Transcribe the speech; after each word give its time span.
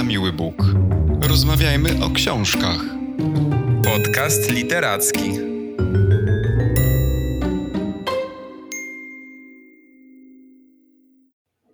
na 0.00 0.04
miły 0.06 0.32
Bóg. 0.32 0.64
Rozmawiajmy 1.22 2.04
o 2.04 2.10
książkach. 2.10 2.80
Podcast 3.84 4.50
literacki. 4.50 5.30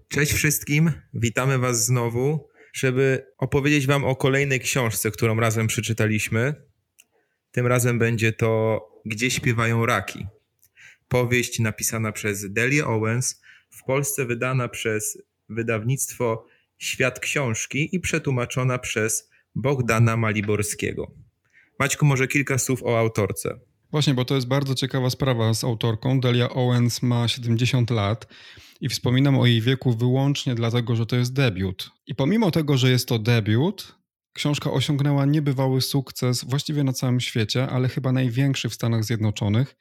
Cześć 0.09 0.33
wszystkim, 0.33 0.93
witamy 1.15 1.59
Was 1.59 1.85
znowu, 1.85 2.49
żeby 2.75 3.27
opowiedzieć 3.39 3.87
Wam 3.87 4.05
o 4.05 4.17
kolejnej 4.17 4.61
książce, 4.61 5.11
którą 5.11 5.41
razem 5.41 5.67
przeczytaliśmy. 5.67 6.55
Tym 7.51 7.67
razem 7.67 7.99
będzie 7.99 8.33
to 8.33 8.81
Gdzie 9.05 9.31
śpiewają 9.31 9.87
raki. 9.87 10.27
Powieść 11.09 11.59
napisana 11.59 12.13
przez 12.13 12.53
Delia 12.53 12.87
Owens, 12.87 13.43
w 13.71 13.85
Polsce 13.85 14.25
wydana 14.25 14.69
przez 14.69 15.19
wydawnictwo 15.49 16.47
Świat 16.79 17.21
Książki 17.21 17.89
i 17.93 18.01
przetłumaczona 18.01 18.79
przez 18.79 19.31
Bogdana 19.55 20.17
Maliborskiego. 20.17 21.15
Maćku, 21.79 22.07
może 22.07 22.29
kilka 22.29 22.59
słów 22.59 22.83
o 22.83 22.99
autorce. 22.99 23.61
Właśnie, 23.91 24.15
bo 24.15 24.25
to 24.25 24.35
jest 24.35 24.49
bardzo 24.49 24.75
ciekawa 24.75 25.11
sprawa 25.11 25.55
z 25.55 25.65
autorką. 25.65 26.21
Delia 26.21 26.51
Owens 26.51 27.03
ma 27.03 27.29
70 27.29 27.91
lat 27.91 28.27
i 28.81 28.89
wspominam 28.89 29.39
o 29.39 29.47
jej 29.47 29.61
wieku 29.61 29.93
wyłącznie 29.93 30.55
dlatego, 30.55 30.97
że 30.97 31.07
to 31.07 31.17
jest 31.17 31.33
debiut. 31.33 31.91
I 32.07 32.15
pomimo 32.15 32.51
tego, 32.51 32.77
że 32.77 32.91
jest 32.91 33.09
to 33.09 33.19
debiut, 33.19 33.97
książka 34.33 34.71
osiągnęła 34.71 35.27
niebywały 35.27 35.81
sukces 35.81 36.45
właściwie 36.45 36.85
na 36.85 36.93
całym 36.93 37.21
świecie, 37.21 37.69
ale 37.69 37.89
chyba 37.89 38.13
największy 38.13 38.69
w 38.69 38.75
Stanach 38.75 39.05
Zjednoczonych. 39.05 39.77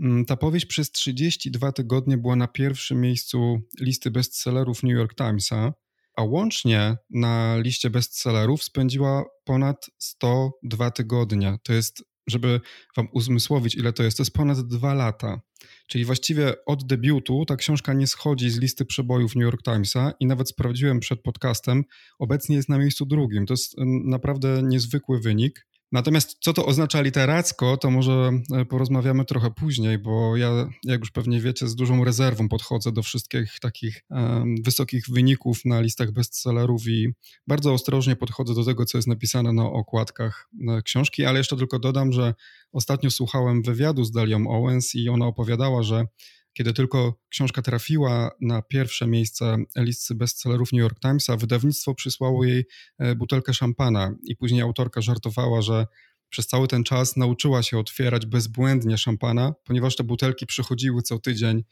Mm, 0.00 0.24
ta 0.24 0.36
powieść 0.36 0.66
przez 0.66 0.90
32 0.90 1.72
tygodnie 1.72 2.18
była 2.18 2.36
na 2.36 2.48
pierwszym 2.48 3.00
miejscu 3.00 3.60
listy 3.80 4.10
bestsellerów 4.10 4.82
New 4.82 4.92
York 4.92 5.14
Timesa, 5.14 5.72
a 6.16 6.22
łącznie 6.22 6.96
na 7.10 7.56
liście 7.58 7.90
bestsellerów 7.90 8.64
spędziła 8.64 9.24
ponad 9.44 9.90
102 9.98 10.90
tygodnie. 10.90 11.58
To 11.62 11.72
jest, 11.72 12.04
żeby 12.26 12.60
wam 12.96 13.08
uzmysłowić, 13.12 13.74
ile 13.74 13.92
to 13.92 14.02
jest, 14.02 14.16
to 14.16 14.22
jest 14.22 14.32
ponad 14.32 14.60
dwa 14.60 14.94
lata. 14.94 15.40
Czyli 15.86 16.04
właściwie 16.04 16.64
od 16.66 16.86
debiutu 16.86 17.44
ta 17.44 17.56
książka 17.56 17.92
nie 17.92 18.06
schodzi 18.06 18.50
z 18.50 18.58
listy 18.58 18.84
przebojów 18.84 19.36
New 19.36 19.44
York 19.44 19.62
Timesa 19.62 20.12
i 20.20 20.26
nawet 20.26 20.48
sprawdziłem 20.48 21.00
przed 21.00 21.22
podcastem, 21.22 21.84
obecnie 22.18 22.56
jest 22.56 22.68
na 22.68 22.78
miejscu 22.78 23.06
drugim. 23.06 23.46
To 23.46 23.52
jest 23.52 23.74
naprawdę 24.04 24.62
niezwykły 24.62 25.20
wynik. 25.20 25.66
Natomiast 25.92 26.36
co 26.40 26.52
to 26.52 26.66
oznacza 26.66 27.00
literacko, 27.00 27.76
to 27.76 27.90
może 27.90 28.32
e, 28.54 28.64
porozmawiamy 28.64 29.24
trochę 29.24 29.50
później, 29.50 29.98
bo 29.98 30.36
ja, 30.36 30.68
jak 30.84 31.00
już 31.00 31.10
pewnie 31.10 31.40
wiecie, 31.40 31.68
z 31.68 31.74
dużą 31.74 32.04
rezerwą 32.04 32.48
podchodzę 32.48 32.92
do 32.92 33.02
wszystkich 33.02 33.60
takich 33.60 34.02
um, 34.10 34.54
wysokich 34.64 35.04
wyników 35.08 35.64
na 35.64 35.80
listach 35.80 36.12
bestsellerów 36.12 36.88
i 36.88 37.08
bardzo 37.46 37.72
ostrożnie 37.72 38.16
podchodzę 38.16 38.54
do 38.54 38.64
tego, 38.64 38.84
co 38.84 38.98
jest 38.98 39.08
napisane 39.08 39.52
na 39.52 39.64
okładkach 39.64 40.48
e, 40.68 40.82
książki, 40.82 41.24
ale 41.24 41.38
jeszcze 41.38 41.56
tylko 41.56 41.78
dodam, 41.78 42.12
że 42.12 42.34
ostatnio 42.72 43.10
słuchałem 43.10 43.62
wywiadu 43.62 44.04
z 44.04 44.12
Dalią 44.12 44.48
Owens 44.48 44.94
i 44.94 45.08
ona 45.08 45.26
opowiadała, 45.26 45.82
że 45.82 46.06
kiedy 46.56 46.72
tylko 46.72 47.14
książka 47.28 47.62
trafiła 47.62 48.30
na 48.40 48.62
pierwsze 48.62 49.06
miejsce 49.06 49.56
listy 49.76 50.14
bestsellerów 50.14 50.72
New 50.72 50.80
York 50.80 51.00
Timesa, 51.00 51.36
wydawnictwo 51.36 51.94
przysłało 51.94 52.44
jej 52.44 52.64
e, 52.98 53.14
butelkę 53.14 53.54
szampana 53.54 54.14
i 54.22 54.36
później 54.36 54.60
autorka 54.62 55.00
żartowała, 55.00 55.62
że 55.62 55.86
przez 56.30 56.46
cały 56.46 56.68
ten 56.68 56.84
czas 56.84 57.16
nauczyła 57.16 57.62
się 57.62 57.78
otwierać 57.78 58.26
bezbłędnie 58.26 58.98
szampana, 58.98 59.54
ponieważ 59.64 59.96
te 59.96 60.04
butelki 60.04 60.46
przychodziły 60.46 61.02
co 61.02 61.18
tydzień. 61.18 61.64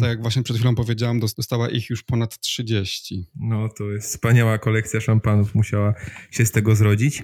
Tak 0.00 0.08
jak 0.08 0.22
właśnie 0.22 0.42
przed 0.42 0.56
chwilą 0.56 0.74
powiedziałam, 0.74 1.20
dostała 1.20 1.68
ich 1.68 1.90
już 1.90 2.02
ponad 2.02 2.40
30. 2.40 3.26
No 3.40 3.68
to 3.68 3.90
jest 3.90 4.08
wspaniała 4.08 4.58
kolekcja 4.58 5.00
szampanów, 5.00 5.54
musiała 5.54 5.94
się 6.30 6.46
z 6.46 6.50
tego 6.50 6.76
zrodzić. 6.76 7.22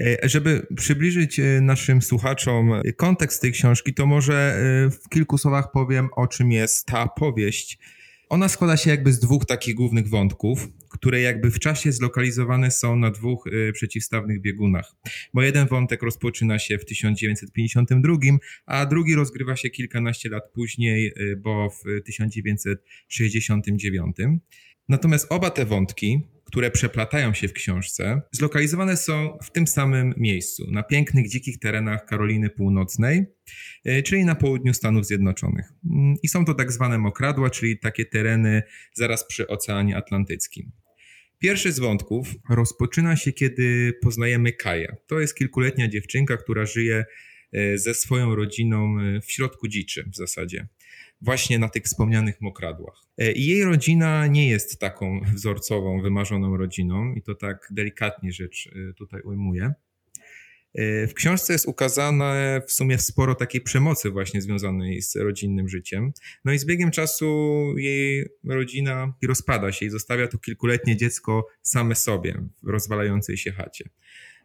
E, 0.00 0.28
żeby 0.28 0.66
przybliżyć 0.76 1.40
e, 1.40 1.60
naszym 1.60 2.02
słuchaczom 2.02 2.72
kontekst 2.96 3.42
tej 3.42 3.52
książki, 3.52 3.94
to 3.94 4.06
może 4.06 4.34
e, 4.34 4.90
w 4.90 5.08
kilku 5.08 5.38
słowach 5.38 5.70
powiem, 5.72 6.08
o 6.16 6.26
czym 6.26 6.52
jest 6.52 6.86
ta 6.86 7.08
powieść. 7.08 7.78
Ona 8.28 8.48
składa 8.48 8.76
się 8.76 8.90
jakby 8.90 9.12
z 9.12 9.20
dwóch 9.20 9.46
takich 9.46 9.74
głównych 9.74 10.08
wątków, 10.08 10.68
które 10.88 11.20
jakby 11.20 11.50
w 11.50 11.58
czasie 11.58 11.92
zlokalizowane 11.92 12.70
są 12.70 12.96
na 12.96 13.10
dwóch 13.10 13.46
y, 13.46 13.72
przeciwstawnych 13.72 14.40
biegunach. 14.40 14.94
Bo 15.34 15.42
jeden 15.42 15.66
wątek 15.66 16.02
rozpoczyna 16.02 16.58
się 16.58 16.78
w 16.78 16.84
1952, 16.84 18.16
a 18.66 18.86
drugi 18.86 19.14
rozgrywa 19.14 19.56
się 19.56 19.70
kilkanaście 19.70 20.28
lat 20.28 20.52
później, 20.52 21.12
y, 21.20 21.36
bo 21.36 21.70
w 21.70 21.82
1969. 22.04 24.16
Natomiast 24.88 25.26
oba 25.30 25.50
te 25.50 25.64
wątki, 25.64 26.22
które 26.48 26.70
przeplatają 26.70 27.34
się 27.34 27.48
w 27.48 27.52
książce, 27.52 28.22
zlokalizowane 28.32 28.96
są 28.96 29.38
w 29.42 29.50
tym 29.50 29.66
samym 29.66 30.14
miejscu, 30.16 30.70
na 30.70 30.82
pięknych, 30.82 31.28
dzikich 31.28 31.58
terenach 31.58 32.04
Karoliny 32.04 32.50
Północnej, 32.50 33.26
e, 33.84 34.02
czyli 34.02 34.24
na 34.24 34.34
południu 34.34 34.74
Stanów 34.74 35.06
Zjednoczonych. 35.06 35.72
Mm, 35.90 36.14
I 36.22 36.28
są 36.28 36.44
to 36.44 36.54
tak 36.54 36.72
zwane 36.72 36.98
mokradła, 36.98 37.50
czyli 37.50 37.78
takie 37.78 38.04
tereny 38.04 38.62
zaraz 38.94 39.26
przy 39.26 39.46
Oceanie 39.46 39.96
Atlantyckim. 39.96 40.72
Pierwszy 41.38 41.72
z 41.72 41.78
wątków 41.78 42.28
rozpoczyna 42.50 43.16
się, 43.16 43.32
kiedy 43.32 43.92
poznajemy 44.02 44.52
Kaję. 44.52 44.96
To 45.06 45.20
jest 45.20 45.34
kilkuletnia 45.34 45.88
dziewczynka, 45.88 46.36
która 46.36 46.66
żyje 46.66 47.04
e, 47.52 47.78
ze 47.78 47.94
swoją 47.94 48.34
rodziną 48.34 49.00
e, 49.00 49.20
w 49.20 49.32
środku 49.32 49.68
dziczy 49.68 50.04
w 50.12 50.16
zasadzie 50.16 50.68
właśnie 51.20 51.58
na 51.58 51.68
tych 51.68 51.84
wspomnianych 51.84 52.40
mokradłach. 52.40 53.02
E, 53.18 53.32
I 53.32 53.46
jej 53.46 53.64
rodzina 53.64 54.26
nie 54.26 54.48
jest 54.48 54.78
taką 54.78 55.20
wzorcową, 55.34 56.02
wymarzoną 56.02 56.56
rodziną, 56.56 57.14
i 57.14 57.22
to 57.22 57.34
tak 57.34 57.68
delikatnie 57.70 58.32
rzecz 58.32 58.70
e, 58.90 58.94
tutaj 58.94 59.20
ujmuję. 59.22 59.72
E, 60.74 61.06
w 61.06 61.14
książce 61.14 61.52
jest 61.52 61.68
ukazane 61.68 62.62
w 62.66 62.72
sumie 62.72 62.98
sporo 62.98 63.34
takiej 63.34 63.60
przemocy 63.60 64.10
właśnie 64.10 64.42
związanej 64.42 65.02
z 65.02 65.16
rodzinnym 65.16 65.68
życiem. 65.68 66.12
No 66.44 66.52
i 66.52 66.58
z 66.58 66.64
biegiem 66.64 66.90
czasu 66.90 67.26
jej 67.76 68.28
rodzina 68.44 69.14
rozpada 69.28 69.72
się 69.72 69.86
i 69.86 69.90
zostawia 69.90 70.28
to 70.28 70.38
kilkuletnie 70.38 70.96
dziecko 70.96 71.46
same 71.62 71.94
sobie 71.94 72.42
w 72.62 72.68
rozwalającej 72.68 73.36
się 73.36 73.52
chacie. 73.52 73.88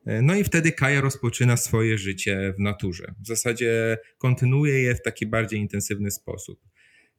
E, 0.05 0.21
no 0.21 0.35
i 0.35 0.43
wtedy 0.43 0.71
Kaja 0.71 1.01
rozpoczyna 1.01 1.57
swoje 1.57 1.97
życie 1.97 2.53
w 2.57 2.59
naturze. 2.59 3.13
W 3.23 3.27
zasadzie 3.27 3.97
kontynuuje 4.17 4.81
je 4.81 4.95
w 4.95 5.01
taki 5.01 5.25
bardziej 5.25 5.59
intensywny 5.59 6.11
sposób. 6.11 6.59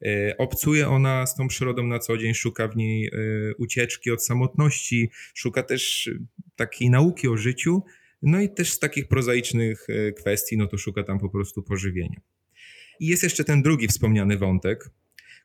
E, 0.07 0.37
obcuje 0.39 0.89
ona 0.89 1.27
z 1.27 1.37
tą 1.37 1.49
przyrodą 1.49 1.87
na 1.87 1.99
co 1.99 2.17
dzień, 2.17 2.35
szuka 2.35 2.69
w 2.69 2.77
niej 2.77 3.07
e, 3.07 3.11
ucieczki 3.59 4.11
od 4.11 4.25
samotności, 4.25 5.11
szuka 5.35 5.63
też 5.63 6.11
takiej 6.57 6.91
nauki 6.91 7.29
o 7.29 7.37
życiu, 7.37 7.83
no 8.23 8.41
i 8.41 8.49
też 8.49 8.73
z 8.73 8.79
takich 8.79 9.09
prozaicznych 9.09 9.87
kwestii, 10.19 10.57
no 10.57 10.67
to 10.67 10.79
szuka 10.79 11.03
tam 11.03 11.19
po 11.19 11.29
prostu 11.29 11.63
pożywienia. 11.63 12.21
I 13.01 13.07
jest 13.07 13.23
jeszcze 13.23 13.45
ten 13.45 13.63
drugi 13.63 13.89
wspomniany 13.89 14.39
wątek, 14.39 14.91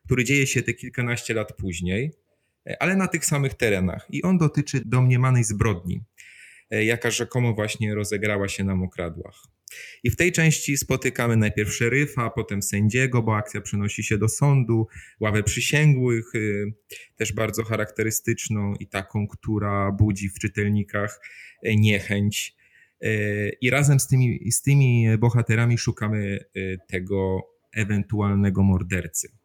który 0.04 0.24
dzieje 0.24 0.46
się 0.46 0.62
te 0.62 0.74
kilkanaście 0.74 1.34
lat 1.34 1.56
później, 1.56 2.12
ale 2.80 2.96
na 2.96 3.08
tych 3.08 3.24
samych 3.24 3.54
terenach. 3.54 4.06
I 4.10 4.22
on 4.22 4.38
dotyczy 4.38 4.82
domniemanej 4.84 5.44
zbrodni, 5.44 6.02
jaka 6.70 7.10
rzekomo 7.10 7.54
właśnie 7.54 7.94
rozegrała 7.94 8.48
się 8.48 8.64
na 8.64 8.74
mokradłach. 8.74 9.42
I 10.04 10.10
w 10.10 10.16
tej 10.16 10.32
części 10.32 10.76
spotykamy 10.76 11.36
najpierw 11.36 11.74
szeryfa, 11.74 12.30
potem 12.30 12.62
sędziego, 12.62 13.22
bo 13.22 13.36
akcja 13.36 13.60
przenosi 13.60 14.04
się 14.04 14.18
do 14.18 14.28
sądu, 14.28 14.86
ławę 15.20 15.42
przysięgłych, 15.42 16.34
y, 16.34 16.72
też 17.16 17.32
bardzo 17.32 17.64
charakterystyczną 17.64 18.74
i 18.74 18.86
taką, 18.86 19.28
która 19.28 19.92
budzi 19.92 20.28
w 20.28 20.38
czytelnikach 20.38 21.20
e, 21.62 21.76
niechęć. 21.76 22.54
E, 23.00 23.08
I 23.48 23.70
razem 23.70 24.00
z 24.00 24.06
tymi, 24.06 24.52
z 24.52 24.62
tymi 24.62 25.18
bohaterami 25.18 25.78
szukamy 25.78 26.44
tego 26.88 27.40
ewentualnego 27.72 28.62
mordercy. 28.62 29.39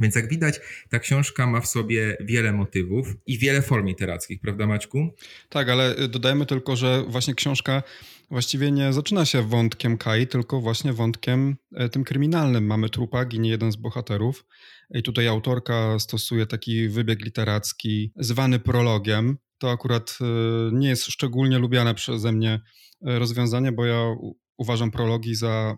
Więc 0.00 0.14
jak 0.14 0.28
widać, 0.28 0.60
ta 0.90 0.98
książka 0.98 1.46
ma 1.46 1.60
w 1.60 1.66
sobie 1.66 2.16
wiele 2.20 2.52
motywów 2.52 3.06
i 3.26 3.38
wiele 3.38 3.62
form 3.62 3.86
literackich, 3.86 4.40
prawda 4.40 4.66
Maćku? 4.66 5.08
Tak, 5.48 5.68
ale 5.68 6.08
dodajmy 6.08 6.46
tylko, 6.46 6.76
że 6.76 7.04
właśnie 7.08 7.34
książka 7.34 7.82
właściwie 8.30 8.70
nie 8.70 8.92
zaczyna 8.92 9.24
się 9.24 9.42
wątkiem 9.42 9.98
Kai, 9.98 10.26
tylko 10.26 10.60
właśnie 10.60 10.92
wątkiem 10.92 11.56
e, 11.74 11.88
tym 11.88 12.04
kryminalnym. 12.04 12.66
Mamy 12.66 12.90
trupa, 12.90 13.24
ginie 13.24 13.50
jeden 13.50 13.72
z 13.72 13.76
bohaterów 13.76 14.46
i 14.94 15.02
tutaj 15.02 15.28
autorka 15.28 15.98
stosuje 15.98 16.46
taki 16.46 16.88
wybieg 16.88 17.24
literacki 17.24 18.12
zwany 18.16 18.58
prologiem. 18.58 19.38
To 19.58 19.70
akurat 19.70 20.18
e, 20.20 20.24
nie 20.72 20.88
jest 20.88 21.04
szczególnie 21.04 21.58
lubiane 21.58 21.94
przeze 21.94 22.32
mnie 22.32 22.60
e, 23.06 23.18
rozwiązanie, 23.18 23.72
bo 23.72 23.84
ja 23.84 24.16
uważam 24.56 24.90
prologi 24.90 25.34
za 25.34 25.76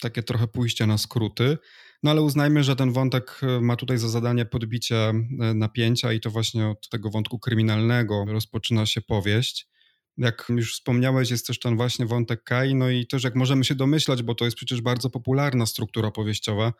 takie 0.00 0.22
trochę 0.22 0.48
pójście 0.48 0.86
na 0.86 0.98
skróty. 0.98 1.58
No 2.02 2.10
ale 2.10 2.22
uznajmy, 2.22 2.64
że 2.64 2.76
ten 2.76 2.92
wątek 2.92 3.40
e, 3.42 3.60
ma 3.60 3.76
tutaj 3.76 3.98
za 3.98 4.08
zadanie 4.08 4.44
podbicie 4.44 4.96
e, 4.96 5.14
napięcia 5.54 6.12
i 6.12 6.20
to 6.20 6.30
właśnie 6.30 6.68
od 6.68 6.88
tego 6.88 7.10
wątku 7.10 7.38
kryminalnego 7.38 8.24
rozpoczyna 8.28 8.86
się 8.86 9.00
powieść. 9.00 9.68
Jak 10.16 10.46
już 10.48 10.74
wspomniałeś, 10.74 11.30
jest 11.30 11.46
też 11.46 11.58
ten 11.58 11.76
właśnie 11.76 12.06
wątek 12.06 12.42
Kai, 12.42 12.74
no 12.74 12.90
i 12.90 13.06
też 13.06 13.24
jak 13.24 13.34
możemy 13.34 13.64
się 13.64 13.74
domyślać, 13.74 14.22
bo 14.22 14.34
to 14.34 14.44
jest 14.44 14.56
przecież 14.56 14.80
bardzo 14.80 15.10
popularna 15.10 15.66
struktura 15.66 16.10
powieściowa, 16.10 16.72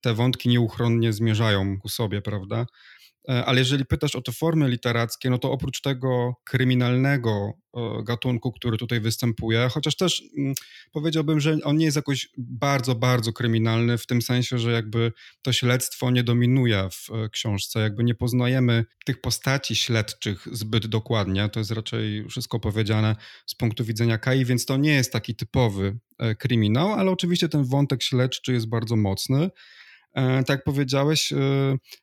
te 0.00 0.14
wątki 0.14 0.48
nieuchronnie 0.48 1.12
zmierzają 1.12 1.78
ku 1.78 1.88
sobie, 1.88 2.22
prawda? 2.22 2.66
E, 3.28 3.44
ale 3.44 3.58
jeżeli 3.58 3.84
pytasz 3.84 4.16
o 4.16 4.22
te 4.22 4.32
formy 4.32 4.68
literackie, 4.68 5.30
no 5.30 5.38
to 5.38 5.52
oprócz 5.52 5.80
tego 5.80 6.34
kryminalnego 6.44 7.52
gatunku, 8.04 8.52
który 8.52 8.78
tutaj 8.78 9.00
występuje, 9.00 9.68
chociaż 9.72 9.96
też 9.96 10.22
mm, 10.38 10.54
powiedziałbym, 10.92 11.40
że 11.40 11.56
on 11.64 11.76
nie 11.76 11.84
jest 11.84 11.96
jakoś 11.96 12.28
bardzo, 12.38 12.94
bardzo 12.94 13.32
kryminalny, 13.32 13.98
w 13.98 14.06
tym 14.06 14.22
sensie, 14.22 14.58
że 14.58 14.72
jakby 14.72 15.12
to 15.42 15.52
śledztwo 15.52 16.10
nie 16.10 16.24
dominuje 16.24 16.88
w 16.92 17.10
e, 17.10 17.28
książce, 17.28 17.80
jakby 17.80 18.04
nie 18.04 18.14
poznajemy 18.14 18.84
tych 19.04 19.20
postaci 19.20 19.76
śledczych 19.76 20.48
zbyt 20.52 20.86
dokładnie, 20.86 21.48
to 21.48 21.60
jest 21.60 21.70
raczej 21.70 22.28
wszystko 22.28 22.60
powiedziane 22.60 23.16
z 23.46 23.54
punktu 23.54 23.84
widzenia 23.84 24.18
Kai, 24.18 24.44
więc 24.44 24.66
to 24.66 24.76
nie 24.76 24.92
jest 24.92 25.12
taki 25.12 25.34
typowy 25.34 25.98
e, 26.18 26.34
kryminał, 26.34 26.92
ale 26.92 27.10
oczywiście 27.10 27.48
ten 27.48 27.64
wątek 27.64 28.02
śledczy 28.02 28.52
jest 28.52 28.68
bardzo 28.68 28.96
mocny. 28.96 29.50
E, 30.14 30.44
tak 30.44 30.48
jak 30.48 30.64
powiedziałeś, 30.64 31.32
e, 31.32 31.36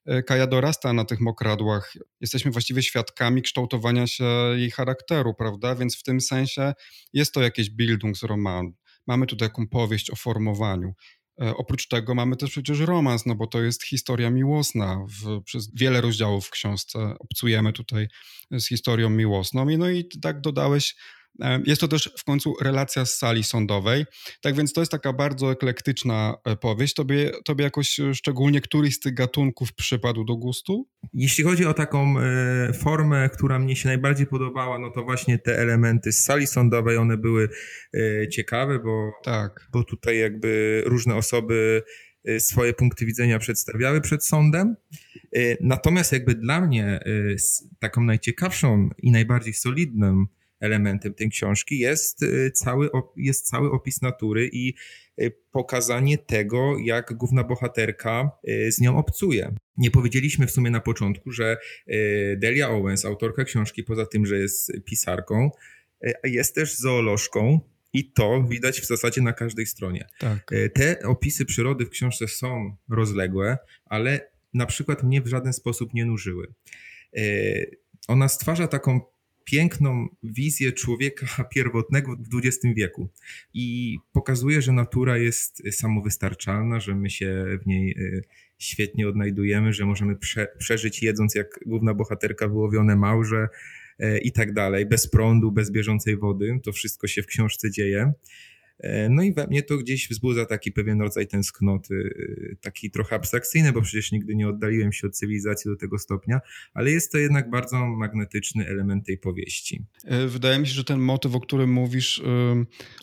e, 0.05 0.23
Kaja 0.23 0.47
dorasta 0.47 0.93
na 0.93 1.05
tych 1.05 1.19
mokradłach. 1.19 1.93
Jesteśmy 2.21 2.51
właściwie 2.51 2.83
świadkami 2.83 3.41
kształtowania 3.41 4.07
się 4.07 4.25
jej 4.55 4.71
charakteru, 4.71 5.33
prawda? 5.33 5.75
Więc 5.75 5.97
w 5.97 6.03
tym 6.03 6.21
sensie 6.21 6.73
jest 7.13 7.33
to 7.33 7.41
jakieś 7.41 7.69
Bildungsroman. 7.69 8.71
Mamy 9.07 9.25
tu 9.25 9.35
taką 9.35 9.67
powieść 9.67 10.11
o 10.11 10.15
formowaniu. 10.15 10.93
Oprócz 11.37 11.87
tego 11.87 12.15
mamy 12.15 12.35
też 12.35 12.51
przecież 12.51 12.79
romans, 12.79 13.25
no 13.25 13.35
bo 13.35 13.47
to 13.47 13.61
jest 13.61 13.83
historia 13.85 14.29
miłosna. 14.29 15.05
W, 15.09 15.43
przez 15.43 15.75
wiele 15.75 16.01
rozdziałów 16.01 16.47
w 16.47 16.49
książce 16.49 16.99
obcujemy 17.19 17.73
tutaj 17.73 18.07
z 18.51 18.67
historią 18.67 19.09
miłosną. 19.09 19.69
I 19.69 19.77
no 19.77 19.89
i 19.89 20.05
tak 20.21 20.41
dodałeś 20.41 20.95
jest 21.65 21.81
to 21.81 21.87
też 21.87 22.09
w 22.17 22.23
końcu 22.23 22.53
relacja 22.61 23.05
z 23.05 23.17
sali 23.17 23.43
sądowej. 23.43 24.05
Tak 24.41 24.55
więc 24.55 24.73
to 24.73 24.81
jest 24.81 24.91
taka 24.91 25.13
bardzo 25.13 25.51
eklektyczna 25.51 26.35
e, 26.45 26.55
powieść. 26.55 26.93
Tobie, 26.93 27.31
tobie 27.45 27.63
jakoś 27.63 27.99
e, 27.99 28.15
szczególnie 28.15 28.61
któryś 28.61 28.95
z 28.95 28.99
tych 28.99 29.13
gatunków 29.13 29.73
przypadł 29.73 30.23
do 30.23 30.35
gustu? 30.35 30.87
Jeśli 31.13 31.43
chodzi 31.43 31.65
o 31.65 31.73
taką 31.73 32.19
e, 32.19 32.73
formę, 32.73 33.29
która 33.29 33.59
mnie 33.59 33.75
się 33.75 33.89
najbardziej 33.89 34.27
podobała, 34.27 34.79
no 34.79 34.91
to 34.91 35.03
właśnie 35.03 35.39
te 35.39 35.59
elementy 35.59 36.11
z 36.11 36.23
sali 36.23 36.47
sądowej, 36.47 36.97
one 36.97 37.17
były 37.17 37.49
ciekawe, 38.31 38.79
bo, 38.79 39.11
tak. 39.23 39.67
bo 39.73 39.83
tutaj 39.83 40.19
jakby 40.19 40.83
różne 40.85 41.15
osoby 41.15 41.83
swoje 42.39 42.73
punkty 42.73 43.05
widzenia 43.05 43.39
przedstawiały 43.39 44.01
przed 44.01 44.25
sądem. 44.25 44.75
Natomiast 45.61 46.11
jakby 46.11 46.35
dla 46.35 46.61
mnie 46.61 46.99
taką 47.79 48.03
najciekawszą 48.03 48.89
i 48.97 49.11
najbardziej 49.11 49.53
solidną 49.53 50.25
elementem 50.61 51.13
tej 51.13 51.29
książki 51.29 51.79
jest 51.79 52.23
y, 52.23 52.51
cały, 52.51 52.89
jest 53.17 53.47
cały 53.47 53.71
opis 53.71 54.01
natury 54.01 54.49
i 54.53 54.73
y, 55.21 55.35
pokazanie 55.51 56.17
tego, 56.17 56.77
jak 56.83 57.13
główna 57.13 57.43
bohaterka 57.43 58.31
y, 58.49 58.71
z 58.71 58.81
nią 58.81 58.97
obcuje. 58.97 59.55
Nie 59.77 59.91
powiedzieliśmy 59.91 60.47
w 60.47 60.51
sumie 60.51 60.71
na 60.71 60.79
początku, 60.79 61.31
że 61.31 61.57
Delia 62.37 62.69
Owens, 62.69 63.05
autorka 63.05 63.43
książki, 63.43 63.83
poza 63.83 64.05
tym, 64.05 64.25
że 64.25 64.37
jest 64.37 64.71
pisarką, 64.85 65.49
jest 66.23 66.55
też 66.55 66.77
zoolożką, 66.77 67.59
i 67.93 68.11
to 68.11 68.43
widać 68.43 68.81
w 68.81 68.85
zasadzie 68.85 69.21
na 69.21 69.33
każdej 69.33 69.65
stronie. 69.65 70.07
Tak. 70.19 70.51
Te 70.73 70.99
opisy 70.99 71.45
przyrody 71.45 71.85
w 71.85 71.89
książce 71.89 72.27
są 72.27 72.75
rozległe, 72.89 73.57
ale 73.85 74.31
na 74.53 74.65
przykład 74.65 75.03
mnie 75.03 75.21
w 75.21 75.27
żaden 75.27 75.53
sposób 75.53 75.93
nie 75.93 76.05
nużyły. 76.05 76.47
Ona 78.07 78.27
stwarza 78.27 78.67
taką 78.67 79.01
piękną 79.43 80.07
wizję 80.23 80.71
człowieka 80.71 81.43
pierwotnego 81.55 82.15
w 82.15 82.37
XX 82.37 82.75
wieku 82.75 83.09
i 83.53 83.97
pokazuje, 84.13 84.61
że 84.61 84.71
natura 84.71 85.17
jest 85.17 85.63
samowystarczalna, 85.71 86.79
że 86.79 86.95
my 86.95 87.09
się 87.09 87.45
w 87.63 87.67
niej 87.67 87.95
y, 87.97 88.23
świetnie 88.57 89.07
odnajdujemy, 89.07 89.73
że 89.73 89.85
możemy 89.85 90.15
prze, 90.15 90.47
przeżyć 90.57 91.03
jedząc 91.03 91.35
jak 91.35 91.59
główna 91.65 91.93
bohaterka 91.93 92.47
wyłowione 92.47 92.95
małże 92.95 93.47
y, 94.03 94.19
i 94.19 94.31
tak 94.31 94.53
dalej, 94.53 94.85
bez 94.85 95.07
prądu, 95.07 95.51
bez 95.51 95.71
bieżącej 95.71 96.17
wody. 96.17 96.59
To 96.63 96.71
wszystko 96.71 97.07
się 97.07 97.23
w 97.23 97.27
książce 97.27 97.71
dzieje. 97.71 98.13
E, 98.81 99.09
no 99.09 99.23
i 99.23 99.33
we 99.33 99.47
mnie 99.47 99.63
to 99.63 99.77
gdzieś 99.77 100.09
wzbudza 100.09 100.45
taki 100.45 100.71
pewien 100.71 101.01
rodzaj 101.01 101.27
tęsknoty, 101.27 101.93
y, 101.93 102.57
taki 102.61 102.91
trochę 102.91 103.15
abstrakcyjny, 103.15 103.71
bo 103.71 103.81
przecież 103.81 104.11
nigdy 104.11 104.35
nie 104.35 104.47
oddaliłem 104.47 104.93
się 104.93 105.07
od 105.07 105.15
cywilizacji 105.15 105.71
do 105.71 105.77
tego 105.77 105.99
stopnia, 105.99 106.41
ale 106.73 106.91
jest 106.91 107.11
to 107.11 107.17
jednak 107.17 107.49
bardzo 107.49 107.85
magnetyczny 107.85 108.67
element 108.67 109.05
tej 109.05 109.17
powieści. 109.17 109.85
E, 110.05 110.27
wydaje 110.27 110.59
mi 110.59 110.67
się, 110.67 110.73
że 110.73 110.83
ten 110.83 110.99
motyw, 110.99 111.35
o 111.35 111.39
którym 111.39 111.71
mówisz, 111.71 112.21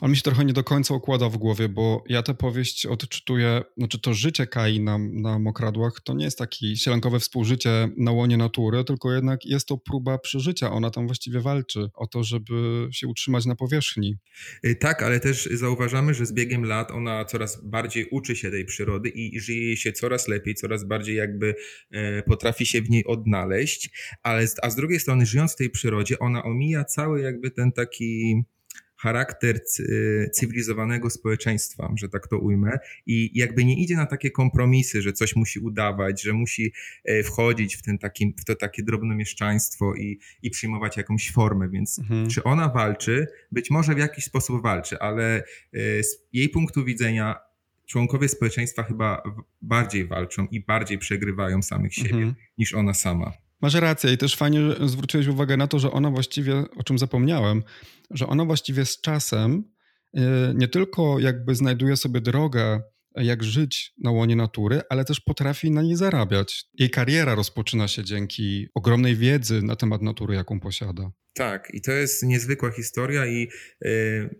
on 0.00 0.10
mi 0.10 0.16
się 0.16 0.22
trochę 0.22 0.44
nie 0.44 0.52
do 0.52 0.64
końca 0.64 0.94
układa 0.94 1.28
w 1.28 1.36
głowie, 1.36 1.68
bo 1.68 2.04
ja 2.08 2.22
tę 2.22 2.34
powieść 2.34 2.86
odczytuję, 2.86 3.62
znaczy 3.76 3.98
to 3.98 4.14
życie 4.14 4.46
Kai 4.46 4.80
na, 4.80 4.98
na 4.98 5.38
Mokradłach 5.38 6.00
to 6.04 6.14
nie 6.14 6.24
jest 6.24 6.38
takie 6.38 6.76
sielankowe 6.76 7.20
współżycie 7.20 7.88
na 7.96 8.12
łonie 8.12 8.36
natury, 8.36 8.84
tylko 8.84 9.12
jednak 9.12 9.46
jest 9.46 9.68
to 9.68 9.78
próba 9.78 10.18
przeżycia. 10.18 10.72
Ona 10.72 10.90
tam 10.90 11.06
właściwie 11.06 11.40
walczy 11.40 11.90
o 11.94 12.06
to, 12.06 12.24
żeby 12.24 12.88
się 12.92 13.06
utrzymać 13.06 13.46
na 13.46 13.56
powierzchni. 13.56 14.16
E, 14.62 14.74
tak, 14.74 15.02
ale 15.02 15.20
też 15.20 15.48
zauważamy, 15.68 16.14
że 16.14 16.26
z 16.26 16.32
biegiem 16.32 16.64
lat 16.64 16.90
ona 16.90 17.24
coraz 17.24 17.64
bardziej 17.64 18.08
uczy 18.10 18.36
się 18.36 18.50
tej 18.50 18.64
przyrody 18.64 19.08
i 19.08 19.40
żyje 19.40 19.66
jej 19.66 19.76
się 19.76 19.92
coraz 19.92 20.28
lepiej, 20.28 20.54
coraz 20.54 20.84
bardziej 20.84 21.16
jakby 21.16 21.54
e, 21.90 22.22
potrafi 22.22 22.66
się 22.66 22.82
w 22.82 22.90
niej 22.90 23.04
odnaleźć, 23.04 23.90
ale 24.22 24.46
a 24.62 24.70
z 24.70 24.76
drugiej 24.76 25.00
strony 25.00 25.26
żyjąc 25.26 25.52
w 25.52 25.56
tej 25.56 25.70
przyrodzie, 25.70 26.18
ona 26.18 26.42
omija 26.42 26.84
cały 26.84 27.20
jakby 27.20 27.50
ten 27.50 27.72
taki 27.72 28.42
charakter 28.98 29.60
cywilizowanego 30.32 31.10
społeczeństwa, 31.10 31.92
że 31.96 32.08
tak 32.08 32.28
to 32.28 32.38
ujmę, 32.38 32.78
i 33.06 33.30
jakby 33.38 33.64
nie 33.64 33.82
idzie 33.82 33.96
na 33.96 34.06
takie 34.06 34.30
kompromisy, 34.30 35.02
że 35.02 35.12
coś 35.12 35.36
musi 35.36 35.60
udawać, 35.60 36.22
że 36.22 36.32
musi 36.32 36.72
e, 37.04 37.22
wchodzić 37.22 37.76
w, 37.76 37.82
ten 37.82 37.98
taki, 37.98 38.34
w 38.40 38.44
to 38.44 38.54
takie 38.54 38.82
drobnomieszczaństwo 38.82 39.94
i, 39.94 40.18
i 40.42 40.50
przyjmować 40.50 40.96
jakąś 40.96 41.32
formę, 41.32 41.68
więc 41.68 41.98
mhm. 41.98 42.28
czy 42.28 42.42
ona 42.44 42.68
walczy? 42.68 43.26
Być 43.52 43.70
może 43.70 43.94
w 43.94 43.98
jakiś 43.98 44.24
sposób 44.24 44.62
walczy, 44.62 44.98
ale 44.98 45.36
e, 45.72 46.02
z 46.02 46.26
jej 46.32 46.48
punktu 46.48 46.84
widzenia 46.84 47.48
członkowie 47.86 48.28
społeczeństwa 48.28 48.82
chyba 48.82 49.22
bardziej 49.62 50.06
walczą 50.06 50.46
i 50.46 50.60
bardziej 50.60 50.98
przegrywają 50.98 51.62
samych 51.62 51.94
siebie 51.94 52.08
mhm. 52.10 52.34
niż 52.58 52.74
ona 52.74 52.94
sama. 52.94 53.32
Masz 53.62 53.74
rację 53.74 54.12
i 54.12 54.18
też 54.18 54.36
fajnie 54.36 54.60
zwróciłeś 54.86 55.26
uwagę 55.26 55.56
na 55.56 55.66
to, 55.66 55.78
że 55.78 55.90
ona 55.90 56.10
właściwie, 56.10 56.64
o 56.76 56.82
czym 56.84 56.98
zapomniałem, 56.98 57.62
że 58.10 58.26
ona 58.26 58.44
właściwie 58.44 58.84
z 58.84 59.00
czasem 59.00 59.64
y, 60.16 60.20
nie 60.54 60.68
tylko 60.68 61.18
jakby 61.18 61.54
znajduje 61.54 61.96
sobie 61.96 62.20
drogę, 62.20 62.82
jak 63.14 63.44
żyć 63.44 63.92
na 63.98 64.10
łonie 64.10 64.36
natury, 64.36 64.80
ale 64.90 65.04
też 65.04 65.20
potrafi 65.20 65.70
na 65.70 65.82
niej 65.82 65.96
zarabiać. 65.96 66.64
Jej 66.74 66.90
kariera 66.90 67.34
rozpoczyna 67.34 67.88
się 67.88 68.04
dzięki 68.04 68.68
ogromnej 68.74 69.16
wiedzy 69.16 69.62
na 69.62 69.76
temat 69.76 70.02
natury, 70.02 70.34
jaką 70.34 70.60
posiada. 70.60 71.10
Tak, 71.34 71.68
i 71.74 71.80
to 71.80 71.92
jest 71.92 72.22
niezwykła 72.22 72.70
historia 72.70 73.26
i 73.26 73.48
y, 73.84 74.36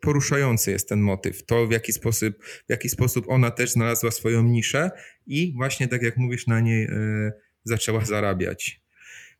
poruszający 0.00 0.70
jest 0.70 0.88
ten 0.88 1.00
motyw. 1.00 1.46
To, 1.46 1.66
w 1.66 1.72
jaki 1.72 1.92
sposób, 1.92 2.44
w 2.44 2.70
jaki 2.70 2.88
sposób 2.88 3.24
ona 3.28 3.50
też 3.50 3.70
znalazła 3.70 4.10
swoją 4.10 4.42
niszę 4.42 4.90
i 5.26 5.54
właśnie 5.56 5.88
tak 5.88 6.02
jak 6.02 6.16
mówisz, 6.16 6.46
na 6.46 6.60
niej 6.60 6.84
y, 6.84 7.32
zaczęła 7.64 8.04
zarabiać. 8.04 8.80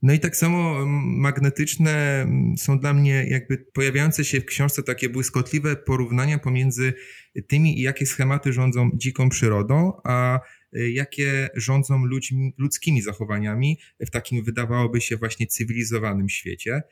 No 0.03 0.13
i 0.13 0.21
tak 0.21 0.37
samo 0.37 0.87
magnetyczne 1.07 2.27
są 2.57 2.79
dla 2.79 2.95
mnie 2.95 3.27
jakby 3.29 3.59
pojawiające 3.59 4.25
się 4.25 4.41
w 4.41 4.45
książce 4.45 4.83
takie 4.83 5.09
błyskotliwe 5.09 5.77
porównania 5.77 6.39
pomiędzy 6.39 6.93
tymi, 7.47 7.81
jakie 7.81 8.07
schematy 8.07 8.53
rządzą 8.53 8.91
dziką 8.95 9.29
przyrodą, 9.29 9.93
a 10.05 10.41
y, 10.77 10.91
jakie 10.91 11.49
rządzą 11.55 12.05
ludźmi, 12.05 12.55
ludzkimi 12.59 13.03
zachowaniami 13.03 13.79
w 14.01 14.11
takim 14.11 14.45
wydawałoby 14.45 15.01
się 15.01 15.17
właśnie 15.17 15.47
cywilizowanym 15.47 16.29
świecie. 16.29 16.83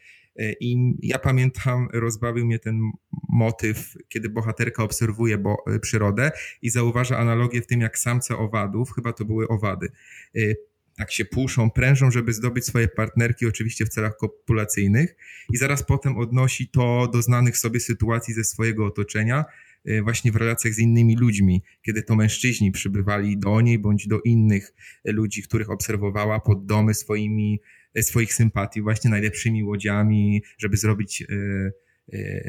Y, 0.41 0.57
I 0.61 0.95
ja 1.03 1.19
pamiętam, 1.19 1.89
rozbawił 1.93 2.47
mnie 2.47 2.59
ten 2.59 2.81
motyw, 3.29 3.95
kiedy 4.09 4.29
bohaterka 4.29 4.83
obserwuje 4.83 5.39
bo, 5.39 5.57
y, 5.75 5.81
przyrodę 5.81 6.31
i 6.63 6.71
zauważa 6.71 7.19
analogię 7.19 7.63
w 7.63 7.67
tym, 7.67 7.81
jak 7.81 7.99
samce 7.99 8.37
owadów, 8.37 8.93
chyba 8.95 9.13
to 9.13 9.25
były 9.25 9.49
owady, 9.49 9.89
tak 10.97 11.13
się 11.13 11.25
puszą, 11.25 11.71
prężą, 11.71 12.11
żeby 12.11 12.33
zdobyć 12.33 12.65
swoje 12.65 12.89
partnerki, 12.89 13.47
oczywiście 13.47 13.85
w 13.85 13.89
celach 13.89 14.17
kopulacyjnych, 14.17 15.17
i 15.53 15.57
zaraz 15.57 15.83
potem 15.83 16.19
odnosi 16.19 16.69
to 16.69 17.11
do 17.13 17.23
znanych 17.23 17.59
sobie 17.59 17.81
sytuacji 17.81 18.35
ze 18.35 18.45
swojego 18.45 18.87
otoczenia, 18.87 19.45
y, 19.89 20.03
właśnie 20.03 20.33
w 20.33 20.37
relacjach 20.37 20.75
z 20.75 20.79
innymi 20.79 21.17
ludźmi, 21.17 21.63
kiedy 21.83 22.03
to 22.03 22.17
mężczyźni 22.17 22.73
przybywali 22.73 23.39
do 23.39 23.61
niej 23.61 23.79
bądź 23.79 24.09
do 24.09 24.21
innych 24.21 24.75
ludzi, 25.05 25.43
których 25.43 25.71
obserwowała 25.71 26.41
pod 26.41 26.67
domy 26.67 26.95
swoimi, 26.95 27.61
y, 27.99 28.03
swoich 28.03 28.35
sympatii, 28.35 28.83
właśnie 28.83 29.11
najlepszymi 29.11 29.65
łodziami, 29.65 30.43
żeby 30.59 30.77
zrobić 30.77 31.23
y, 31.23 31.73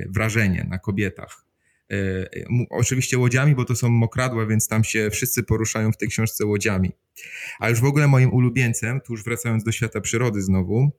wrażenie 0.09 0.65
na 0.69 0.79
kobietach. 0.79 1.46
E, 1.91 2.29
oczywiście 2.69 3.17
łodziami, 3.17 3.55
bo 3.55 3.65
to 3.65 3.75
są 3.75 3.89
mokradła, 3.89 4.45
więc 4.45 4.67
tam 4.67 4.83
się 4.83 5.09
wszyscy 5.11 5.43
poruszają 5.43 5.91
w 5.91 5.97
tej 5.97 6.07
książce 6.07 6.45
łodziami. 6.45 6.91
A 7.59 7.69
już 7.69 7.79
w 7.79 7.85
ogóle 7.85 8.07
moim 8.07 8.33
ulubieńcem, 8.33 9.01
tu 9.01 9.13
już 9.13 9.23
wracając 9.23 9.63
do 9.63 9.71
świata 9.71 10.01
przyrody 10.01 10.41
znowu, 10.41 10.91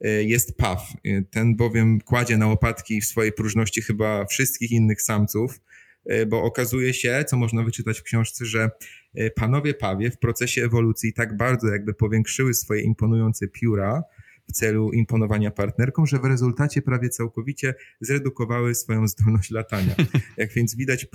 e, 0.00 0.08
jest 0.24 0.56
paw. 0.56 0.92
Ten 1.30 1.56
bowiem 1.56 2.00
kładzie 2.00 2.36
na 2.36 2.46
łopatki 2.46 3.00
w 3.00 3.04
swojej 3.04 3.32
próżności 3.32 3.82
chyba 3.82 4.26
wszystkich 4.26 4.70
innych 4.70 5.02
samców, 5.02 5.60
bo 6.26 6.42
okazuje 6.42 6.94
się, 6.94 7.24
co 7.28 7.36
można 7.36 7.62
wyczytać 7.62 8.00
w 8.00 8.02
książce, 8.02 8.44
że 8.46 8.70
panowie 9.34 9.74
pawie 9.74 10.10
w 10.10 10.18
procesie 10.18 10.64
ewolucji 10.64 11.12
tak 11.12 11.36
bardzo 11.36 11.68
jakby 11.68 11.94
powiększyły 11.94 12.54
swoje 12.54 12.82
imponujące 12.82 13.48
pióra, 13.48 14.02
w 14.48 14.52
celu 14.52 14.92
imponowania 14.92 15.50
partnerkom, 15.50 16.06
że 16.06 16.18
w 16.18 16.24
rezultacie 16.24 16.82
prawie 16.82 17.08
całkowicie 17.08 17.74
zredukowały 18.00 18.74
swoją 18.74 19.08
zdolność 19.08 19.50
latania. 19.50 19.94
Jak 20.36 20.52
więc 20.52 20.76
widać, 20.76 21.06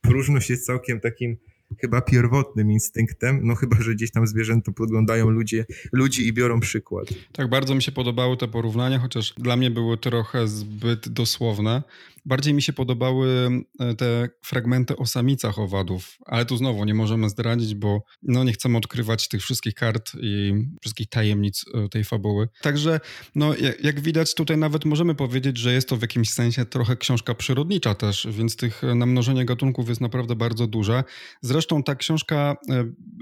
próżność 0.00 0.50
jest 0.50 0.66
całkiem 0.66 1.00
takim 1.00 1.36
chyba 1.80 2.00
pierwotnym 2.00 2.70
instynktem, 2.70 3.40
no 3.44 3.54
chyba, 3.54 3.76
że 3.80 3.94
gdzieś 3.94 4.10
tam 4.10 4.26
zwierzęta 4.26 4.72
podglądają 4.72 5.30
ludzie, 5.30 5.66
ludzi 5.92 6.28
i 6.28 6.32
biorą 6.32 6.60
przykład. 6.60 7.08
Tak, 7.32 7.50
bardzo 7.50 7.74
mi 7.74 7.82
się 7.82 7.92
podobały 7.92 8.36
te 8.36 8.48
porównania, 8.48 8.98
chociaż 8.98 9.34
dla 9.34 9.56
mnie 9.56 9.70
były 9.70 9.98
trochę 9.98 10.48
zbyt 10.48 11.08
dosłowne. 11.08 11.82
Bardziej 12.26 12.54
mi 12.54 12.62
się 12.62 12.72
podobały 12.72 13.50
e, 13.80 13.94
te 13.94 14.28
fragmenty 14.42 14.96
o 14.96 15.06
samicach 15.06 15.58
owadów, 15.58 16.18
ale 16.24 16.44
tu 16.46 16.56
znowu 16.56 16.84
nie 16.84 16.94
możemy 16.94 17.28
zdradzić, 17.28 17.74
bo 17.74 18.02
no 18.22 18.44
nie 18.44 18.52
chcemy 18.52 18.78
odkrywać 18.78 19.28
tych 19.28 19.42
wszystkich 19.42 19.74
kart 19.74 20.12
i 20.20 20.52
wszystkich 20.80 21.08
tajemnic 21.08 21.64
e, 21.74 21.88
tej 21.88 22.04
fabuły. 22.04 22.48
Także 22.62 23.00
no, 23.34 23.54
jak 23.82 24.00
widać 24.00 24.34
tutaj 24.34 24.56
nawet 24.56 24.84
możemy 24.84 25.14
powiedzieć, 25.14 25.58
że 25.58 25.72
jest 25.72 25.88
to 25.88 25.96
w 25.96 26.02
jakimś 26.02 26.30
sensie 26.30 26.64
trochę 26.64 26.96
książka 26.96 27.34
przyrodnicza 27.34 27.94
też, 27.94 28.26
więc 28.30 28.56
tych 28.56 28.84
e, 28.84 28.94
namnożenie 28.94 29.44
gatunków 29.44 29.88
jest 29.88 30.00
naprawdę 30.00 30.36
bardzo 30.36 30.66
duże. 30.66 31.04
Zresztą 31.42 31.82
ta 31.82 31.94
książka 31.94 32.56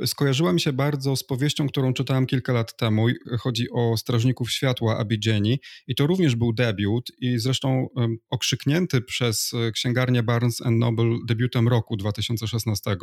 skojarzyła 0.07 0.53
mi 0.53 0.61
się 0.61 0.73
bardzo 0.73 1.17
z 1.17 1.25
powieścią, 1.25 1.69
którą 1.69 1.93
czytałem 1.93 2.27
kilka 2.27 2.53
lat 2.53 2.77
temu. 2.77 3.07
Chodzi 3.39 3.71
o 3.71 3.97
Strażników 3.97 4.53
Światła 4.53 4.99
Abidjani 4.99 5.61
i 5.87 5.95
to 5.95 6.07
również 6.07 6.37
był 6.37 6.53
debiut 6.53 7.11
i 7.21 7.39
zresztą 7.39 7.89
okrzyknięty 8.31 8.94
przez 9.01 9.53
e, 9.55 9.73
księgarnię 9.73 10.23
Barnes 10.23 10.63
Noble 10.71 11.17
debiutem 11.27 11.69
roku 11.69 11.97
2016. 11.97 12.97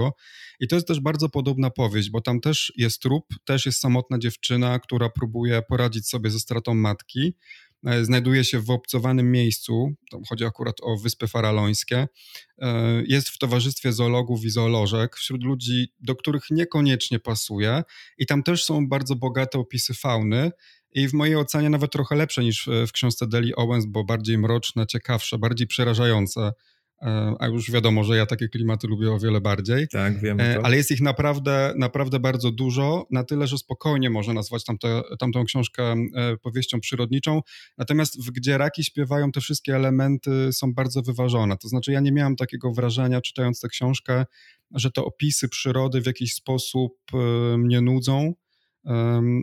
I 0.59 0.67
to 0.67 0.75
jest 0.75 0.87
też 0.87 0.99
bardzo 0.99 1.29
podobna 1.29 1.69
powieść, 1.69 2.09
bo 2.09 2.21
tam 2.21 2.41
też 2.41 2.73
jest 2.77 3.01
trup, 3.01 3.25
też 3.45 3.65
jest 3.65 3.79
samotna 3.79 4.19
dziewczyna, 4.19 4.79
która 4.79 5.09
próbuje 5.09 5.61
poradzić 5.61 6.07
sobie 6.07 6.29
ze 6.29 6.39
stratą 6.39 6.73
matki. 6.73 7.33
E, 7.85 8.05
znajduje 8.05 8.43
się 8.43 8.59
w 8.59 8.69
obcowanym 8.69 9.31
miejscu, 9.31 9.93
chodzi 10.29 10.45
akurat 10.45 10.75
o 10.81 10.97
Wyspy 10.97 11.27
Faralońskie. 11.27 12.07
E, 12.61 13.03
jest 13.07 13.29
w 13.29 13.37
towarzystwie 13.37 13.93
zoologów 13.93 14.45
i 14.45 14.49
zoolożek, 14.49 15.15
wśród 15.15 15.43
ludzi, 15.43 15.93
do 15.99 16.15
których 16.15 16.43
niekoniecznie 16.51 17.19
pasuje. 17.19 17.83
I 18.17 18.25
tam 18.25 18.43
też 18.43 18.65
są 18.65 18.87
bardzo 18.87 19.15
bogate 19.15 19.59
opisy 19.59 19.93
fauny 19.93 20.51
i 20.93 21.07
w 21.07 21.13
mojej 21.13 21.35
ocenie 21.35 21.69
nawet 21.69 21.91
trochę 21.91 22.15
lepsze 22.15 22.43
niż 22.43 22.69
w 22.87 22.91
książce 22.91 23.27
Deli 23.27 23.55
Owens, 23.55 23.85
bo 23.85 24.03
bardziej 24.03 24.37
mroczne, 24.37 24.87
ciekawsze, 24.87 25.37
bardziej 25.37 25.67
przerażające. 25.67 26.51
E, 27.01 27.35
a 27.39 27.47
już 27.47 27.71
wiadomo, 27.71 28.03
że 28.03 28.17
ja 28.17 28.25
takie 28.25 28.49
klimaty 28.49 28.87
lubię 28.87 29.11
o 29.11 29.19
wiele 29.19 29.41
bardziej. 29.41 29.87
Tak, 29.87 30.19
wiem. 30.19 30.39
E, 30.39 30.55
to. 30.55 30.65
Ale 30.65 30.77
jest 30.77 30.91
ich 30.91 31.01
naprawdę, 31.01 31.73
naprawdę 31.77 32.19
bardzo 32.19 32.51
dużo, 32.51 33.07
na 33.11 33.23
tyle, 33.23 33.47
że 33.47 33.57
spokojnie 33.57 34.09
można 34.09 34.33
nazwać 34.33 34.63
tamte, 34.63 35.01
tamtą 35.19 35.45
książkę 35.45 35.83
e, 36.15 36.37
powieścią 36.37 36.79
przyrodniczą. 36.79 37.41
Natomiast 37.77 38.25
w 38.25 38.31
Gdzie 38.31 38.57
raki 38.57 38.83
śpiewają, 38.83 39.31
te 39.31 39.41
wszystkie 39.41 39.75
elementy 39.75 40.53
są 40.53 40.73
bardzo 40.73 41.01
wyważone. 41.01 41.57
To 41.57 41.67
znaczy, 41.67 41.91
ja 41.91 41.99
nie 41.99 42.11
miałem 42.11 42.35
takiego 42.35 42.71
wrażenia, 42.71 43.21
czytając 43.21 43.59
tę 43.59 43.67
książkę, 43.67 44.25
że 44.71 44.91
te 44.91 45.01
opisy 45.01 45.49
przyrody 45.49 46.01
w 46.01 46.05
jakiś 46.05 46.33
sposób 46.33 46.93
mnie 47.57 47.81
nudzą 47.81 48.33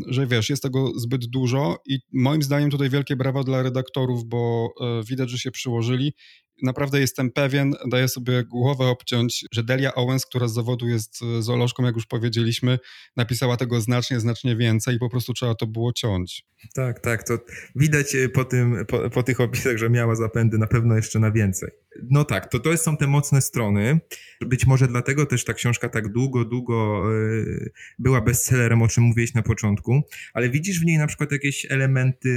że 0.08 0.26
wiesz, 0.26 0.50
jest 0.50 0.62
tego 0.62 0.92
zbyt 0.98 1.26
dużo 1.26 1.76
i 1.86 1.98
moim 2.12 2.42
zdaniem 2.42 2.70
tutaj 2.70 2.90
wielkie 2.90 3.16
brawa 3.16 3.42
dla 3.42 3.62
redaktorów, 3.62 4.24
bo 4.24 4.68
e, 4.80 5.02
widać, 5.04 5.30
że 5.30 5.38
się 5.38 5.50
przyłożyli 5.50 6.12
naprawdę 6.62 7.00
jestem 7.00 7.30
pewien, 7.30 7.74
daję 7.90 8.08
sobie 8.08 8.44
głowę 8.44 8.86
obciąć, 8.86 9.44
że 9.52 9.62
Delia 9.62 9.94
Owens, 9.94 10.26
która 10.26 10.48
z 10.48 10.54
zawodu 10.54 10.88
jest 10.88 11.20
e, 11.22 11.42
zoolożką, 11.42 11.84
jak 11.84 11.94
już 11.94 12.06
powiedzieliśmy, 12.06 12.78
napisała 13.16 13.56
tego 13.56 13.80
znacznie, 13.80 14.20
znacznie 14.20 14.56
więcej 14.56 14.96
i 14.96 14.98
po 14.98 15.10
prostu 15.10 15.32
trzeba 15.32 15.54
to 15.54 15.66
było 15.66 15.92
ciąć. 15.92 16.44
Tak, 16.74 17.00
tak, 17.00 17.22
to 17.22 17.38
widać 17.76 18.14
e, 18.14 18.28
po, 18.28 18.44
tym, 18.44 18.86
po, 18.88 19.10
po 19.10 19.22
tych 19.22 19.40
opisach, 19.40 19.76
że 19.76 19.90
miała 19.90 20.14
zapędy 20.14 20.58
na 20.58 20.66
pewno 20.66 20.96
jeszcze 20.96 21.18
na 21.18 21.30
więcej. 21.30 21.70
No 22.10 22.24
tak, 22.24 22.50
to 22.50 22.58
to 22.58 22.76
są 22.76 22.96
te 22.96 23.06
mocne 23.06 23.40
strony. 23.40 24.00
Być 24.40 24.66
może 24.66 24.88
dlatego 24.88 25.26
też 25.26 25.44
ta 25.44 25.54
książka 25.54 25.88
tak 25.88 26.08
długo, 26.08 26.44
długo 26.44 27.04
e, 27.04 27.70
była 27.98 28.20
bestsellerem, 28.20 28.82
o 28.82 28.88
czym 28.88 29.04
mówiłeś 29.04 29.34
na 29.34 29.42
początku, 29.42 30.02
ale 30.34 30.50
widzisz 30.50 30.80
w 30.80 30.84
niej 30.84 30.98
na 30.98 31.06
przykład 31.06 31.32
jakieś 31.32 31.66
elementy, 31.70 32.28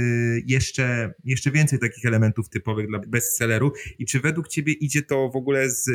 jeszcze, 0.46 1.14
jeszcze 1.24 1.50
więcej 1.50 1.78
takich 1.78 2.04
elementów 2.04 2.48
typowych 2.48 2.88
dla 2.88 2.98
bestselleru 2.98 3.72
i 3.98 4.06
czy 4.12 4.20
według 4.20 4.48
ciebie 4.48 4.72
idzie 4.72 5.02
to 5.02 5.28
w 5.28 5.36
ogóle 5.36 5.70
z, 5.70 5.90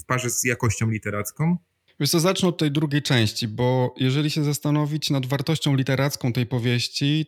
w 0.00 0.04
parze 0.06 0.30
z 0.30 0.44
jakością 0.44 0.90
literacką? 0.90 1.56
Wiesz 2.00 2.10
co, 2.10 2.20
zacznę 2.20 2.48
od 2.48 2.58
tej 2.58 2.70
drugiej 2.70 3.02
części, 3.02 3.48
bo 3.48 3.94
jeżeli 3.96 4.30
się 4.30 4.44
zastanowić 4.44 5.10
nad 5.10 5.26
wartością 5.26 5.74
literacką 5.74 6.32
tej 6.32 6.46
powieści, 6.46 7.26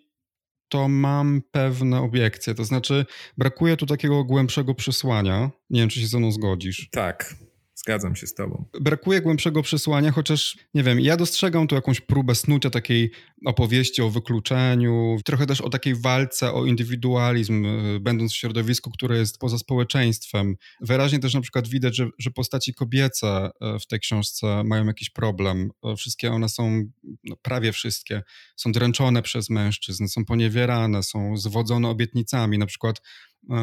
to 0.69 0.89
mam 0.89 1.43
pewne 1.51 2.01
obiekcje. 2.01 2.55
To 2.55 2.65
znaczy, 2.65 3.07
brakuje 3.39 3.77
tu 3.77 3.87
takiego 3.87 4.25
głębszego 4.25 4.75
przesłania. 4.75 5.51
Nie 5.71 5.81
wiem, 5.81 5.89
czy 5.89 6.01
się 6.01 6.07
ze 6.07 6.19
mną 6.19 6.33
zgodzisz. 6.33 6.89
Tak. 6.91 7.35
Zgadzam 7.83 8.17
się 8.17 8.27
z 8.27 8.35
tobą. 8.35 8.65
Brakuje 8.81 9.21
głębszego 9.21 9.63
przesłania, 9.63 10.13
chociaż 10.13 10.59
nie 10.75 10.83
wiem, 10.83 11.01
ja 11.01 11.17
dostrzegam 11.17 11.67
tu 11.67 11.75
jakąś 11.75 12.01
próbę 12.01 12.35
snucia 12.35 12.71
takiej 12.71 13.11
opowieści 13.47 14.03
o 14.03 14.11
wykluczeniu, 14.11 15.19
trochę 15.25 15.47
też 15.47 15.61
o 15.61 15.71
takiej 15.71 15.95
walce 15.95 16.53
o 16.53 16.67
indywidualizm, 16.67 17.65
y, 17.65 18.01
będąc 18.01 18.33
w 18.33 18.37
środowisku, 18.37 18.91
które 18.91 19.19
jest 19.19 19.39
poza 19.39 19.59
społeczeństwem. 19.59 20.57
Wyraźnie 20.81 21.19
też 21.19 21.35
na 21.35 21.41
przykład 21.41 21.69
widać, 21.69 21.97
że, 21.97 22.09
że 22.19 22.31
postaci 22.31 22.75
kobiece 22.75 23.51
w 23.81 23.87
tej 23.87 24.01
książce 24.01 24.65
mają 24.65 24.87
jakiś 24.87 25.11
problem. 25.11 25.71
Y, 25.93 25.97
wszystkie 25.97 26.33
one 26.33 26.49
są, 26.49 26.85
no 27.25 27.37
prawie 27.43 27.73
wszystkie, 27.73 28.23
są 28.57 28.73
dręczone 28.73 29.23
przez 29.23 29.51
mężczyzn, 29.51 30.07
są 30.07 30.25
poniewierane, 30.25 31.03
są 31.03 31.37
zwodzone 31.37 31.89
obietnicami. 31.89 32.59
Na 32.59 32.67
przykład 32.67 33.01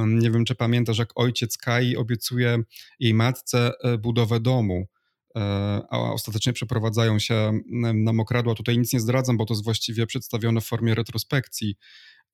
nie 0.07 0.31
wiem, 0.31 0.45
czy 0.45 0.55
pamiętasz, 0.55 0.97
jak 0.97 1.09
ojciec 1.15 1.57
Kai 1.57 1.97
obiecuje 1.97 2.63
jej 2.99 3.13
matce 3.13 3.71
e, 3.83 3.97
budowę 3.97 4.39
domu, 4.39 4.87
e, 5.35 5.39
a 5.89 5.97
ostatecznie 5.97 6.53
przeprowadzają 6.53 7.19
się 7.19 7.59
na 7.93 8.13
mokradła. 8.13 8.55
Tutaj 8.55 8.77
nic 8.77 8.93
nie 8.93 8.99
zdradzam, 8.99 9.37
bo 9.37 9.45
to 9.45 9.53
jest 9.53 9.63
właściwie 9.63 10.07
przedstawione 10.07 10.61
w 10.61 10.65
formie 10.65 10.95
retrospekcji. 10.95 11.75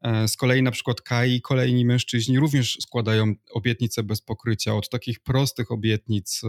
E, 0.02 0.28
z 0.28 0.38
kolei 0.38 0.64
na 0.64 0.72
przykład 0.72 1.02
Kai 1.02 1.36
i 1.36 1.42
kolejni 1.42 1.86
mężczyźni 1.86 2.40
również 2.40 2.78
składają 2.82 3.34
obietnice 3.52 4.04
bez 4.04 4.22
pokrycia, 4.22 4.76
od 4.76 4.90
takich 4.90 5.20
prostych 5.20 5.72
obietnic 5.72 6.42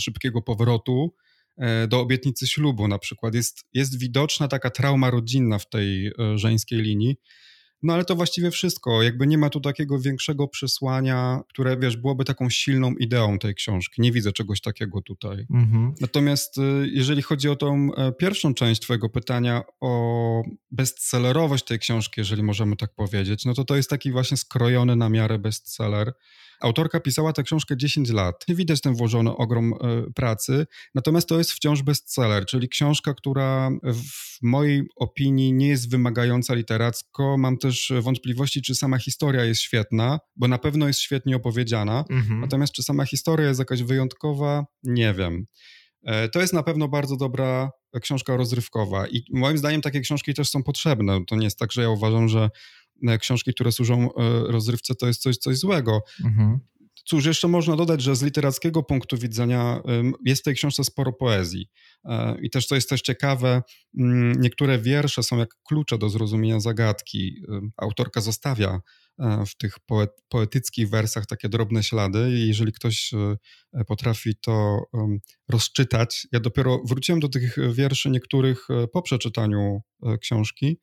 szybkiego 0.00 0.42
powrotu 0.42 1.14
do 1.88 2.00
obietnicy 2.00 2.46
ślubu 2.46 2.88
na 2.88 2.98
przykład. 2.98 3.34
Jest, 3.34 3.64
jest 3.72 3.98
widoczna 3.98 4.48
taka 4.48 4.70
trauma 4.70 5.10
rodzinna 5.10 5.58
w 5.58 5.68
tej 5.68 6.12
żeńskiej 6.34 6.82
linii. 6.82 7.16
No 7.84 7.94
ale 7.94 8.04
to 8.04 8.14
właściwie 8.14 8.50
wszystko. 8.50 9.02
Jakby 9.02 9.26
nie 9.26 9.38
ma 9.38 9.50
tu 9.50 9.60
takiego 9.60 9.98
większego 9.98 10.48
przesłania, 10.48 11.40
które 11.48 11.76
wiesz, 11.76 11.96
byłoby 11.96 12.24
taką 12.24 12.50
silną 12.50 12.92
ideą 12.92 13.38
tej 13.38 13.54
książki. 13.54 14.02
Nie 14.02 14.12
widzę 14.12 14.32
czegoś 14.32 14.60
takiego 14.60 15.02
tutaj. 15.02 15.46
Mhm. 15.50 15.94
Natomiast 16.00 16.58
y, 16.58 16.62
jeżeli 16.92 17.22
chodzi 17.22 17.48
o 17.48 17.56
tą 17.56 17.94
e, 17.94 18.12
pierwszą 18.12 18.54
część 18.54 18.80
Twojego 18.80 19.08
pytania 19.08 19.62
o 19.80 20.42
bestsellerowość 20.70 21.64
tej 21.64 21.78
książki, 21.78 22.20
jeżeli 22.20 22.42
możemy 22.42 22.76
tak 22.76 22.94
powiedzieć, 22.94 23.44
no 23.44 23.54
to 23.54 23.64
to 23.64 23.76
jest 23.76 23.90
taki 23.90 24.12
właśnie 24.12 24.36
skrojony 24.36 24.96
na 24.96 25.08
miarę 25.08 25.38
bestseller. 25.38 26.12
Autorka 26.60 27.00
pisała 27.00 27.32
tę 27.32 27.42
książkę 27.42 27.76
10 27.76 28.10
lat. 28.10 28.44
Widać 28.48 28.80
ten 28.80 28.94
włożony 28.94 29.36
ogrom 29.36 29.72
e, 29.72 29.76
pracy, 30.14 30.66
natomiast 30.94 31.28
to 31.28 31.38
jest 31.38 31.52
wciąż 31.52 31.82
bestseller, 31.82 32.46
czyli 32.46 32.68
książka, 32.68 33.14
która 33.14 33.70
w 33.82 34.42
mojej 34.42 34.82
opinii 34.96 35.52
nie 35.52 35.68
jest 35.68 35.90
wymagająca 35.90 36.54
literacko. 36.54 37.36
Mam 37.38 37.58
też 37.58 37.73
wątpliwości, 38.00 38.62
czy 38.62 38.74
sama 38.74 38.98
historia 38.98 39.44
jest 39.44 39.60
świetna, 39.60 40.18
bo 40.36 40.48
na 40.48 40.58
pewno 40.58 40.86
jest 40.86 41.00
świetnie 41.00 41.36
opowiedziana. 41.36 42.04
Mhm. 42.10 42.40
Natomiast 42.40 42.72
czy 42.72 42.82
sama 42.82 43.04
historia 43.04 43.48
jest 43.48 43.58
jakaś 43.58 43.82
wyjątkowa, 43.82 44.64
nie 44.82 45.14
wiem. 45.14 45.46
E, 46.02 46.28
to 46.28 46.40
jest 46.40 46.52
na 46.52 46.62
pewno 46.62 46.88
bardzo 46.88 47.16
dobra 47.16 47.70
książka 48.00 48.36
rozrywkowa 48.36 49.08
i 49.08 49.22
moim 49.32 49.58
zdaniem 49.58 49.80
takie 49.80 50.00
książki 50.00 50.34
też 50.34 50.50
są 50.50 50.62
potrzebne. 50.62 51.20
To 51.26 51.36
nie 51.36 51.44
jest 51.44 51.58
tak, 51.58 51.72
że 51.72 51.82
ja 51.82 51.90
uważam, 51.90 52.28
że 52.28 52.50
E, 53.08 53.18
książki, 53.18 53.54
które 53.54 53.72
służą 53.72 54.14
e, 54.14 54.52
rozrywce, 54.52 54.94
to 54.94 55.06
jest 55.06 55.22
coś, 55.22 55.36
coś 55.36 55.58
złego. 55.58 56.00
Mhm. 56.24 56.58
Cóż, 57.06 57.24
jeszcze 57.24 57.48
można 57.48 57.76
dodać, 57.76 58.02
że 58.02 58.16
z 58.16 58.22
literackiego 58.22 58.82
punktu 58.82 59.18
widzenia 59.18 59.82
jest 60.24 60.42
w 60.42 60.44
tej 60.44 60.54
książce 60.54 60.84
sporo 60.84 61.12
poezji. 61.12 61.68
E, 62.04 62.36
I 62.42 62.50
też, 62.50 62.66
co 62.66 62.74
jest 62.74 62.88
też 62.88 63.02
ciekawe, 63.02 63.62
mm, 63.98 64.40
niektóre 64.40 64.78
wiersze 64.78 65.22
są 65.22 65.38
jak 65.38 65.48
klucze 65.68 65.98
do 65.98 66.08
zrozumienia 66.08 66.60
zagadki. 66.60 67.34
Autorka 67.76 68.20
zostawia 68.20 68.80
w 69.46 69.56
tych 69.56 69.80
poet, 69.86 70.10
poetyckich 70.28 70.90
wersach 70.90 71.26
takie 71.26 71.48
drobne 71.48 71.82
ślady 71.82 72.30
i 72.30 72.48
jeżeli 72.48 72.72
ktoś 72.72 73.10
potrafi 73.86 74.34
to 74.40 74.82
rozczytać, 75.48 76.26
ja 76.32 76.40
dopiero 76.40 76.80
wróciłem 76.84 77.20
do 77.20 77.28
tych 77.28 77.56
wierszy 77.72 78.10
niektórych 78.10 78.68
po 78.92 79.02
przeczytaniu 79.02 79.80
książki 80.20 80.66
e, 80.66 80.76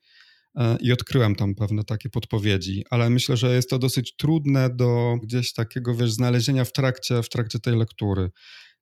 i 0.80 0.92
odkryłem 0.92 1.34
tam 1.34 1.54
pewne 1.54 1.84
takie 1.84 2.08
podpowiedzi, 2.10 2.84
ale 2.90 3.10
myślę, 3.10 3.36
że 3.36 3.54
jest 3.54 3.70
to 3.70 3.78
dosyć 3.78 4.16
trudne 4.16 4.70
do 4.76 5.16
gdzieś 5.22 5.52
takiego, 5.52 5.94
wiesz, 5.94 6.12
znalezienia 6.12 6.64
w 6.64 6.72
trakcie, 6.72 7.22
w 7.22 7.28
trakcie 7.28 7.58
tej 7.58 7.76
lektury. 7.76 8.30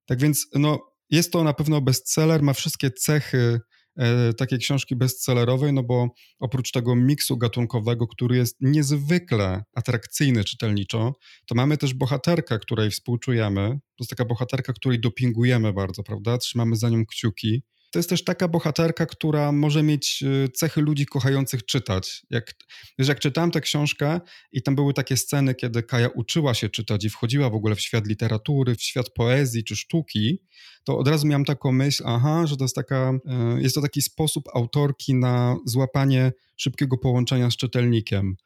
Tak 0.06 0.20
więc, 0.20 0.46
no, 0.54 0.78
jest 1.10 1.32
to 1.32 1.44
na 1.44 1.52
pewno 1.52 1.80
bestseller, 1.80 2.42
ma 2.42 2.52
wszystkie 2.52 2.90
cechy 2.90 3.60
e, 3.96 4.32
takiej 4.32 4.58
książki 4.58 4.96
bestsellerowej, 4.96 5.72
no 5.72 5.82
bo 5.82 6.08
oprócz 6.40 6.70
tego 6.70 6.96
miksu 6.96 7.36
gatunkowego, 7.36 8.06
który 8.06 8.36
jest 8.36 8.56
niezwykle 8.60 9.64
atrakcyjny 9.74 10.44
czytelniczo, 10.44 11.12
to 11.46 11.54
mamy 11.54 11.76
też 11.76 11.94
bohaterkę, 11.94 12.58
której 12.58 12.90
współczujemy. 12.90 13.68
To 13.70 14.02
jest 14.04 14.10
taka 14.10 14.24
bohaterka, 14.24 14.72
której 14.72 15.00
dopingujemy 15.00 15.72
bardzo, 15.72 16.02
prawda? 16.02 16.38
Trzymamy 16.38 16.76
za 16.76 16.88
nią 16.88 17.06
kciuki. 17.06 17.62
To 17.90 17.98
jest 17.98 18.08
też 18.08 18.24
taka 18.24 18.48
bohaterka, 18.48 19.06
która 19.06 19.52
może 19.52 19.82
mieć 19.82 20.22
y, 20.22 20.48
cechy 20.48 20.80
ludzi 20.80 21.06
kochających 21.06 21.64
czytać. 21.64 22.22
Jak, 22.30 22.54
wiesz, 22.98 23.08
jak 23.08 23.20
czytałem 23.20 23.50
tę 23.50 23.60
książkę 23.60 24.20
i 24.52 24.62
tam 24.62 24.74
były 24.74 24.94
takie 24.94 25.16
sceny, 25.16 25.54
kiedy 25.54 25.82
Kaja 25.82 26.08
uczyła 26.08 26.54
się 26.54 26.68
czytać 26.68 27.04
i 27.04 27.10
wchodziła 27.10 27.50
w 27.50 27.54
ogóle 27.54 27.74
w 27.74 27.80
świat 27.80 28.06
literatury, 28.06 28.74
w 28.74 28.82
świat 28.82 29.10
poezji 29.10 29.64
czy 29.64 29.76
sztuki, 29.76 30.42
to 30.84 30.98
od 30.98 31.08
razu 31.08 31.26
miałem 31.26 31.44
taką 31.44 31.72
myśl, 31.72 32.02
aha, 32.06 32.46
że 32.46 32.56
to 32.56 32.64
jest 32.64 32.74
taka, 32.74 33.12
y, 33.58 33.62
jest 33.62 33.74
to 33.74 33.82
taki 33.82 34.02
sposób 34.02 34.48
autorki 34.54 35.14
na 35.14 35.56
złapanie 35.64 36.32
szybkiego 36.56 36.98
połączenia 36.98 37.50
z 37.50 37.56
czytelnikiem. 37.56 38.36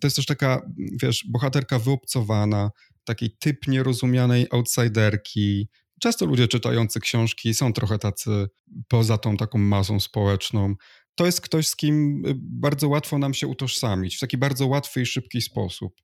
To 0.00 0.06
jest 0.06 0.16
też 0.16 0.26
taka, 0.26 0.70
wiesz, 1.02 1.24
bohaterka 1.28 1.78
wyobcowana, 1.78 2.70
taki 3.04 3.30
typ 3.30 3.68
nierozumianej 3.68 4.46
outsiderki, 4.50 5.68
Często 6.00 6.26
ludzie 6.26 6.48
czytający 6.48 7.00
książki 7.00 7.54
są 7.54 7.72
trochę 7.72 7.98
tacy 7.98 8.48
poza 8.88 9.18
tą 9.18 9.36
taką 9.36 9.58
masą 9.58 10.00
społeczną. 10.00 10.74
To 11.14 11.26
jest 11.26 11.40
ktoś, 11.40 11.68
z 11.68 11.76
kim 11.76 12.26
y, 12.26 12.34
bardzo 12.38 12.88
łatwo 12.88 13.18
nam 13.18 13.34
się 13.34 13.46
utożsamić 13.46 14.16
w 14.16 14.20
taki 14.20 14.38
bardzo 14.38 14.66
łatwy 14.66 15.02
i 15.02 15.06
szybki 15.06 15.40
sposób. 15.40 16.02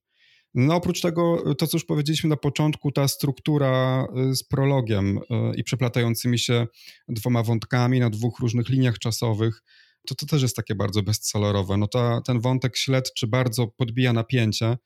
No 0.54 0.74
oprócz 0.74 1.00
tego, 1.00 1.50
y, 1.50 1.54
to 1.54 1.66
co 1.66 1.76
już 1.76 1.84
powiedzieliśmy 1.84 2.30
na 2.30 2.36
początku, 2.36 2.92
ta 2.92 3.08
struktura 3.08 4.06
y, 4.30 4.34
z 4.34 4.44
prologiem 4.44 5.20
i 5.56 5.64
przeplatającymi 5.64 6.38
się 6.38 6.66
dwoma 7.08 7.42
wątkami 7.42 8.00
na 8.00 8.10
dwóch 8.10 8.38
różnych 8.38 8.68
liniach 8.68 8.98
czasowych, 8.98 9.62
to 10.06 10.14
to 10.14 10.26
też 10.26 10.42
jest 10.42 10.56
takie 10.56 10.74
bardzo 10.74 11.02
bestsellerowe. 11.02 11.76
No 11.76 11.88
ta, 11.88 12.20
ten 12.20 12.40
wątek 12.40 12.76
śledczy 12.76 13.26
bardzo 13.26 13.66
podbija 13.66 14.12
napięcie, 14.12 14.76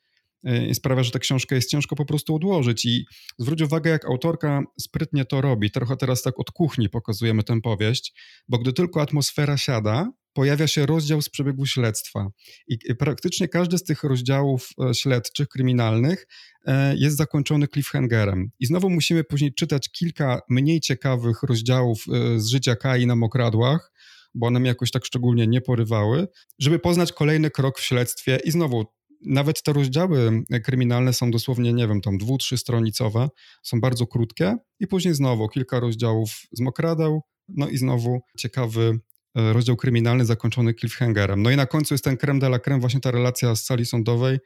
sprawia, 0.73 1.03
że 1.03 1.11
tę 1.11 1.19
książkę 1.19 1.55
jest 1.55 1.71
ciężko 1.71 1.97
po 1.97 2.05
prostu 2.05 2.35
odłożyć. 2.35 2.85
I 2.85 3.07
zwróć 3.39 3.63
uwagę, 3.63 3.91
jak 3.91 4.05
autorka 4.05 4.63
sprytnie 4.81 5.25
to 5.25 5.41
robi. 5.41 5.71
Trochę 5.71 5.97
teraz 5.97 6.23
tak 6.23 6.41
od 6.41 6.51
kuchni 6.51 6.89
pokazujemy 6.89 7.43
tę 7.43 7.61
powieść, 7.61 8.15
bo 8.49 8.59
gdy 8.59 8.73
tylko 8.73 9.03
atmosfera 9.03 9.57
siada, 9.57 10.13
pojawia 10.37 10.67
się 10.67 10.87
rozdział 10.87 11.23
z 11.23 11.29
przebiegu 11.29 11.67
śledztwa. 11.67 12.29
I 12.69 12.79
praktycznie 12.99 13.49
każdy 13.49 13.79
z 13.79 13.85
tych 13.85 14.03
rozdziałów 14.03 14.69
e, 14.91 14.95
śledczych, 14.95 15.49
kryminalnych 15.49 16.27
e, 16.67 16.97
jest 16.97 17.17
zakończony 17.17 17.69
cliffhangerem. 17.69 18.51
I 18.61 18.67
znowu 18.67 18.91
musimy 18.91 19.25
później 19.25 19.55
czytać 19.55 19.89
kilka 19.89 20.41
mniej 20.49 20.81
ciekawych 20.81 21.43
rozdziałów 21.43 22.05
e, 22.09 22.41
z 22.41 22.47
życia 22.47 22.77
Kai 22.77 23.07
na 23.07 23.17
mokradłach, 23.17 23.93
bo 24.35 24.47
one 24.47 24.61
mnie 24.61 24.69
jakoś 24.69 24.91
tak 24.91 25.05
szczególnie 25.05 25.47
nie 25.47 25.61
porywały, 25.61 26.29
żeby 26.59 26.79
poznać 26.79 27.13
kolejny 27.13 27.51
krok 27.51 27.79
w 27.79 27.83
śledztwie 27.83 28.39
i 28.45 28.51
znowu 28.51 28.85
nawet 29.23 29.63
te 29.63 29.73
rozdziały 29.73 30.43
kryminalne 30.65 31.13
są 31.13 31.31
dosłownie, 31.31 31.73
nie 31.73 31.89
wiem, 31.89 32.01
tam 32.01 32.19
dwu, 32.19 32.39
stronicowe, 32.57 33.29
są 33.63 33.81
bardzo 33.81 34.07
krótkie 34.07 34.57
i 34.81 34.87
później 34.87 35.15
znowu 35.15 35.49
kilka 35.49 35.81
rozdziałów 35.81 36.31
z 36.53 36.61
mokradeł, 36.61 37.23
no 37.49 37.69
i 37.69 37.77
znowu 37.77 38.21
ciekawy 38.39 38.99
e, 39.35 39.53
rozdział 39.53 39.77
kryminalny 39.77 40.25
zakończony 40.25 40.75
cliffhangerem. 40.75 41.43
No 41.43 41.51
i 41.51 41.57
na 41.57 41.67
końcu 41.67 41.95
jest 41.95 42.05
ten 42.05 42.17
creme 42.17 42.41
de 42.41 42.47
la 42.47 42.59
creme, 42.59 42.81
właśnie 42.81 43.01
ta 43.01 43.11
relacja 43.11 43.55
z 43.55 43.65
sali 43.65 43.87
sądowej, 43.87 44.39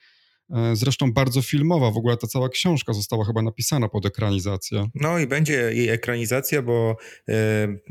zresztą 0.72 1.12
bardzo 1.12 1.42
filmowa. 1.42 1.90
W 1.90 1.96
ogóle 1.96 2.16
ta 2.16 2.26
cała 2.26 2.48
książka 2.48 2.92
została 2.92 3.24
chyba 3.24 3.42
napisana 3.42 3.88
pod 3.88 4.06
ekranizację. 4.06 4.86
No 4.94 5.18
i 5.18 5.26
będzie 5.26 5.52
jej 5.54 5.88
ekranizacja, 5.88 6.62
bo 6.62 6.96
e, 7.28 7.34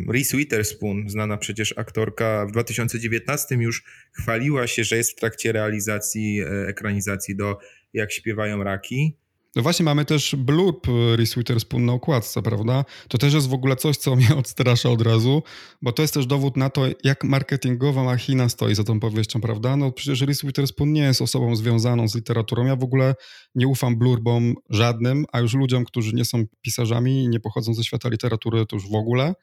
Reese 0.10 0.32
Witherspoon, 0.32 1.10
znana 1.10 1.38
przecież 1.38 1.74
aktorka, 1.78 2.46
w 2.46 2.52
2019 2.52 3.56
już 3.56 3.84
chwaliła 4.12 4.68
się, 4.68 4.84
że 4.84 4.98
jest 4.98 5.12
w 5.12 5.16
trakcie 5.16 5.52
realizacji 5.52 6.42
e, 6.42 6.68
ekranizacji 6.68 7.36
do 7.36 7.58
Jak 7.94 8.12
śpiewają 8.12 8.64
raki. 8.64 9.18
No 9.56 9.62
właśnie, 9.62 9.86
mamy 9.86 10.06
też 10.06 10.36
blurb 10.36 10.88
Reese 11.16 11.36
Witherspoon 11.36 11.86
na 11.86 11.94
okładce, 11.94 12.42
prawda? 12.42 12.86
To 13.08 13.18
też 13.18 13.34
jest 13.34 13.50
w 13.50 13.54
ogóle 13.54 13.76
coś, 13.76 13.98
co 13.98 14.16
mnie 14.16 14.36
odstrasza 14.40 14.90
od 14.90 15.02
razu, 15.02 15.44
bo 15.82 15.92
to 15.92 16.02
jest 16.02 16.14
też 16.14 16.26
dowód 16.26 16.58
na 16.58 16.70
to, 16.70 16.86
jak 17.04 17.24
marketingowa 17.24 18.04
machina 18.04 18.50
stoi 18.50 18.76
za 18.76 18.84
tą 18.84 19.00
powieścią, 19.00 19.42
prawda? 19.42 19.78
No 19.78 19.92
przecież 19.92 20.22
Reese 20.22 20.42
Witherspoon 20.44 20.94
nie 20.94 21.02
jest 21.02 21.22
osobą 21.22 21.56
związaną 21.56 22.08
z 22.08 22.16
literaturą. 22.16 22.66
Ja 22.66 22.76
w 22.76 22.84
ogóle 22.84 23.16
nie 23.56 23.68
ufam 23.68 23.98
blurbom 23.98 24.56
żadnym, 24.70 25.26
a 25.32 25.40
już 25.40 25.54
ludziom, 25.54 25.86
którzy 25.86 26.16
nie 26.16 26.26
są 26.26 26.44
pisarzami 26.62 27.24
i 27.24 27.30
nie 27.30 27.40
pochodzą 27.40 27.74
ze 27.74 27.84
świata 27.84 28.10
literatury, 28.10 28.66
to 28.66 28.76
już 28.76 28.90
w 28.90 28.96
ogóle. 28.96 29.34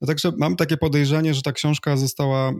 No 0.00 0.06
także 0.06 0.32
mam 0.38 0.56
takie 0.56 0.76
podejrzenie, 0.76 1.34
że 1.34 1.42
ta 1.42 1.52
książka 1.52 1.96
została, 1.96 2.52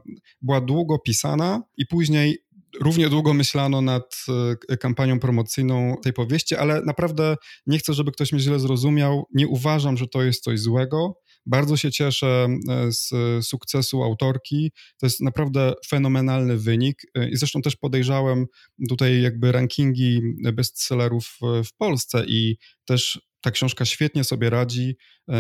była 0.43 0.61
długo 0.61 0.99
pisana 0.99 1.63
i 1.77 1.87
później 1.87 2.39
Równie 2.81 3.09
długo 3.09 3.35
myślano 3.35 3.81
nad 3.81 4.25
e, 4.69 4.77
kampanią 4.77 5.21
promocyjną 5.21 5.97
tej 6.03 6.13
powieści, 6.13 6.57
ale 6.57 6.83
naprawdę 6.83 7.37
nie 7.67 7.79
chcę, 7.79 7.95
żeby 7.95 8.13
ktoś 8.13 8.33
mnie 8.33 8.41
źle 8.41 8.61
zrozumiał. 8.61 9.27
Nie 9.35 9.49
uważam, 9.49 9.97
że 9.97 10.09
to 10.09 10.23
jest 10.23 10.45
coś 10.45 10.61
złego. 10.61 11.19
Bardzo 11.47 11.77
się 11.77 11.91
cieszę 11.91 12.49
e, 12.69 12.93
z 12.93 13.11
sukcesu 13.47 14.03
autorki. 14.03 14.73
To 15.01 15.07
jest 15.07 15.21
naprawdę 15.21 15.73
fenomenalny 15.87 16.57
wynik. 16.57 17.03
E, 17.15 17.29
I 17.31 17.37
zresztą 17.37 17.63
też 17.63 17.77
podejrzałem 17.77 18.47
tutaj 18.89 19.23
jakby 19.23 19.53
rankingi 19.53 20.21
bestsellerów 20.53 21.39
w 21.65 21.77
Polsce 21.77 22.25
i 22.27 22.57
też 22.85 23.21
ta 23.41 23.51
książka 23.51 23.85
świetnie 23.85 24.25
sobie 24.25 24.51
radzi. 24.51 24.97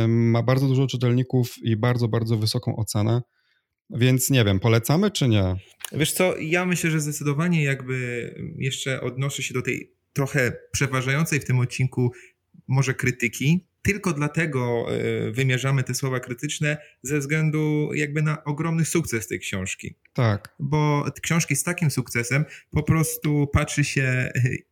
Ma 0.08 0.42
bardzo 0.42 0.68
dużo 0.68 0.86
czytelników 0.86 1.54
i 1.62 1.76
bardzo, 1.76 2.08
bardzo 2.08 2.36
wysoką 2.36 2.76
ocenę. 2.76 3.22
Więc 3.90 4.30
nie 4.30 4.44
wiem, 4.44 4.60
polecamy 4.60 5.10
czy 5.10 5.28
nie? 5.28 5.56
Wiesz 5.92 6.12
co, 6.12 6.36
ja 6.36 6.66
myślę, 6.66 6.90
że 6.90 7.00
zdecydowanie 7.00 7.62
jakby 7.62 8.34
jeszcze 8.58 9.00
odnoszę 9.00 9.42
się 9.42 9.54
do 9.54 9.62
tej 9.62 9.92
trochę 10.12 10.52
przeważającej 10.72 11.40
w 11.40 11.44
tym 11.44 11.58
odcinku 11.58 12.12
może 12.68 12.94
krytyki, 12.94 13.66
tylko 13.82 14.12
dlatego 14.12 14.86
e, 14.90 15.30
wymierzamy 15.30 15.82
te 15.82 15.94
słowa 15.94 16.20
krytyczne 16.20 16.78
ze 17.02 17.18
względu 17.18 17.90
jakby 17.94 18.22
na 18.22 18.44
ogromny 18.44 18.84
sukces 18.84 19.26
tej 19.26 19.40
książki. 19.40 19.94
Tak. 20.12 20.54
Bo 20.58 21.04
książki 21.22 21.56
z 21.56 21.62
takim 21.62 21.90
sukcesem 21.90 22.44
po 22.70 22.82
prostu 22.82 23.46
patrzy 23.52 23.84
się 23.84 24.02
e, 24.02 24.30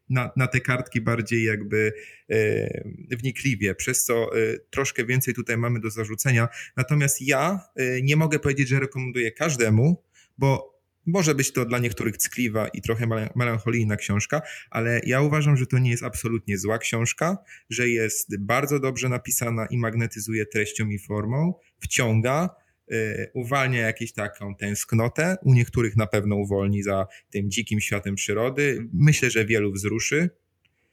na, 0.08 0.30
na 0.36 0.46
te 0.46 0.60
kartki 0.60 1.00
bardziej 1.00 1.44
jakby 1.44 1.92
e, 2.30 3.16
wnikliwie, 3.16 3.74
przez 3.74 4.04
co 4.04 4.30
troszkę 4.70 5.04
więcej 5.04 5.34
tutaj 5.34 5.56
mamy 5.56 5.80
do 5.80 5.90
zarzucenia. 5.90 6.48
Natomiast 6.76 7.22
ja 7.22 7.60
nie 8.02 8.16
mogę 8.16 8.38
powiedzieć, 8.38 8.68
że 8.68 8.80
rekomenduję 8.80 9.32
każdemu, 9.32 10.02
bo 10.38 10.75
może 11.06 11.34
być 11.34 11.52
to 11.52 11.64
dla 11.64 11.78
niektórych 11.78 12.16
ckliwa 12.16 12.68
i 12.68 12.82
trochę 12.82 13.06
melancholijna 13.36 13.96
książka, 13.96 14.42
ale 14.70 15.00
ja 15.06 15.20
uważam, 15.20 15.56
że 15.56 15.66
to 15.66 15.78
nie 15.78 15.90
jest 15.90 16.02
absolutnie 16.02 16.58
zła 16.58 16.78
książka, 16.78 17.38
że 17.70 17.88
jest 17.88 18.40
bardzo 18.40 18.80
dobrze 18.80 19.08
napisana 19.08 19.66
i 19.70 19.78
magnetyzuje 19.78 20.46
treścią 20.46 20.88
i 20.88 20.98
formą, 20.98 21.54
wciąga, 21.80 22.50
yy, 22.88 23.30
uwalnia 23.34 23.80
jakąś 23.80 24.12
taką 24.12 24.54
tęsknotę. 24.54 25.36
U 25.42 25.54
niektórych 25.54 25.96
na 25.96 26.06
pewno 26.06 26.36
uwolni 26.36 26.82
za 26.82 27.06
tym 27.30 27.50
dzikim 27.50 27.80
światem 27.80 28.14
przyrody. 28.14 28.88
Myślę, 28.92 29.30
że 29.30 29.44
wielu 29.44 29.72
wzruszy. 29.72 30.30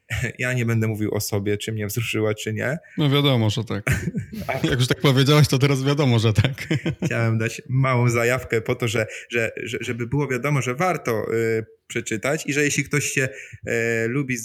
Ja 0.39 0.53
nie 0.53 0.65
będę 0.65 0.87
mówił 0.87 1.13
o 1.13 1.19
sobie, 1.19 1.57
czy 1.57 1.71
mnie 1.71 1.87
wzruszyła, 1.87 2.33
czy 2.33 2.53
nie. 2.53 2.77
No 2.97 3.09
wiadomo, 3.09 3.49
że 3.49 3.63
tak. 3.63 3.83
Jak 4.63 4.79
już 4.79 4.87
tak 4.87 5.01
powiedziałeś, 5.01 5.47
to 5.47 5.59
teraz 5.59 5.83
wiadomo, 5.83 6.19
że 6.19 6.33
tak. 6.33 6.67
Chciałem 7.05 7.37
dać 7.37 7.61
małą 7.69 8.09
zajawkę 8.09 8.61
po 8.61 8.75
to, 8.75 8.87
że, 8.87 9.07
że, 9.31 9.51
że 9.63 9.77
żeby 9.81 10.07
było 10.07 10.27
wiadomo, 10.27 10.61
że 10.61 10.75
warto 10.75 11.33
y, 11.33 11.65
przeczytać 11.87 12.47
i 12.47 12.53
że 12.53 12.63
jeśli 12.63 12.83
ktoś 12.83 13.05
się 13.05 13.29
y, 13.67 13.71
lubi 14.07 14.35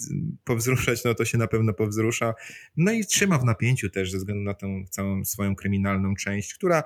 powzruszać, 0.44 1.04
no 1.04 1.14
to 1.14 1.24
się 1.24 1.38
na 1.38 1.46
pewno 1.46 1.74
powzrusza. 1.74 2.34
No 2.76 2.92
i 2.92 3.06
trzyma 3.06 3.38
w 3.38 3.44
napięciu 3.44 3.90
też 3.90 4.10
ze 4.10 4.18
względu 4.18 4.44
na 4.44 4.54
tę 4.54 4.84
całą 4.90 5.24
swoją 5.24 5.56
kryminalną 5.56 6.14
część, 6.14 6.54
która 6.54 6.82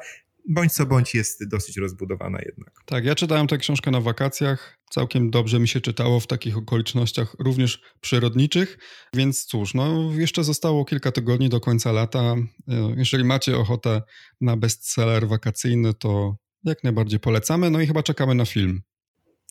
bądź 0.48 0.72
co 0.72 0.86
bądź 0.86 1.14
jest 1.14 1.48
dosyć 1.48 1.76
rozbudowana 1.76 2.38
jednak. 2.46 2.74
Tak, 2.86 3.04
ja 3.04 3.14
czytałem 3.14 3.46
tę 3.46 3.58
książkę 3.58 3.90
na 3.90 4.00
wakacjach. 4.00 4.78
Całkiem 4.94 5.30
dobrze 5.30 5.60
mi 5.60 5.68
się 5.68 5.80
czytało 5.80 6.20
w 6.20 6.26
takich 6.26 6.56
okolicznościach 6.56 7.36
również 7.38 7.80
przyrodniczych, 8.00 8.78
więc 9.14 9.44
cóż, 9.44 9.74
no 9.74 10.10
jeszcze 10.18 10.44
zostało 10.44 10.84
kilka 10.84 11.12
tygodni 11.12 11.48
do 11.48 11.60
końca 11.60 11.92
lata. 11.92 12.20
E, 12.68 12.94
jeżeli 12.96 13.24
macie 13.24 13.56
ochotę 13.56 14.02
na 14.40 14.56
bestseller 14.56 15.28
wakacyjny, 15.28 15.94
to 15.94 16.36
jak 16.64 16.84
najbardziej 16.84 17.20
polecamy. 17.20 17.70
No 17.70 17.80
i 17.80 17.86
chyba 17.86 18.02
czekamy 18.02 18.34
na 18.34 18.44
film. 18.44 18.82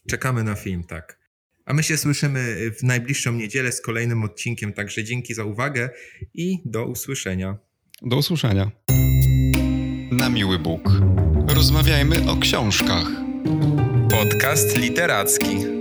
Czekamy 0.10 0.43
na 0.43 0.56
film, 0.56 0.84
tak. 0.84 1.19
A 1.65 1.73
my 1.73 1.84
się 1.84 1.97
słyszymy 1.97 2.71
w 2.80 2.84
najbliższą 2.84 3.32
niedzielę 3.32 3.71
z 3.71 3.82
kolejnym 3.82 4.23
odcinkiem, 4.23 4.73
także 4.73 5.04
dzięki 5.04 5.34
za 5.34 5.43
uwagę 5.43 5.89
i 6.34 6.58
do 6.65 6.86
usłyszenia. 6.86 7.58
Do 8.01 8.17
usłyszenia 8.17 8.71
na 10.12 10.30
miły 10.30 10.60
Bóg. 10.60 10.89
Rozmawiajmy 11.47 12.30
o 12.30 12.38
książkach. 12.38 13.08
Podcast 14.21 14.77
literacki. 14.77 15.81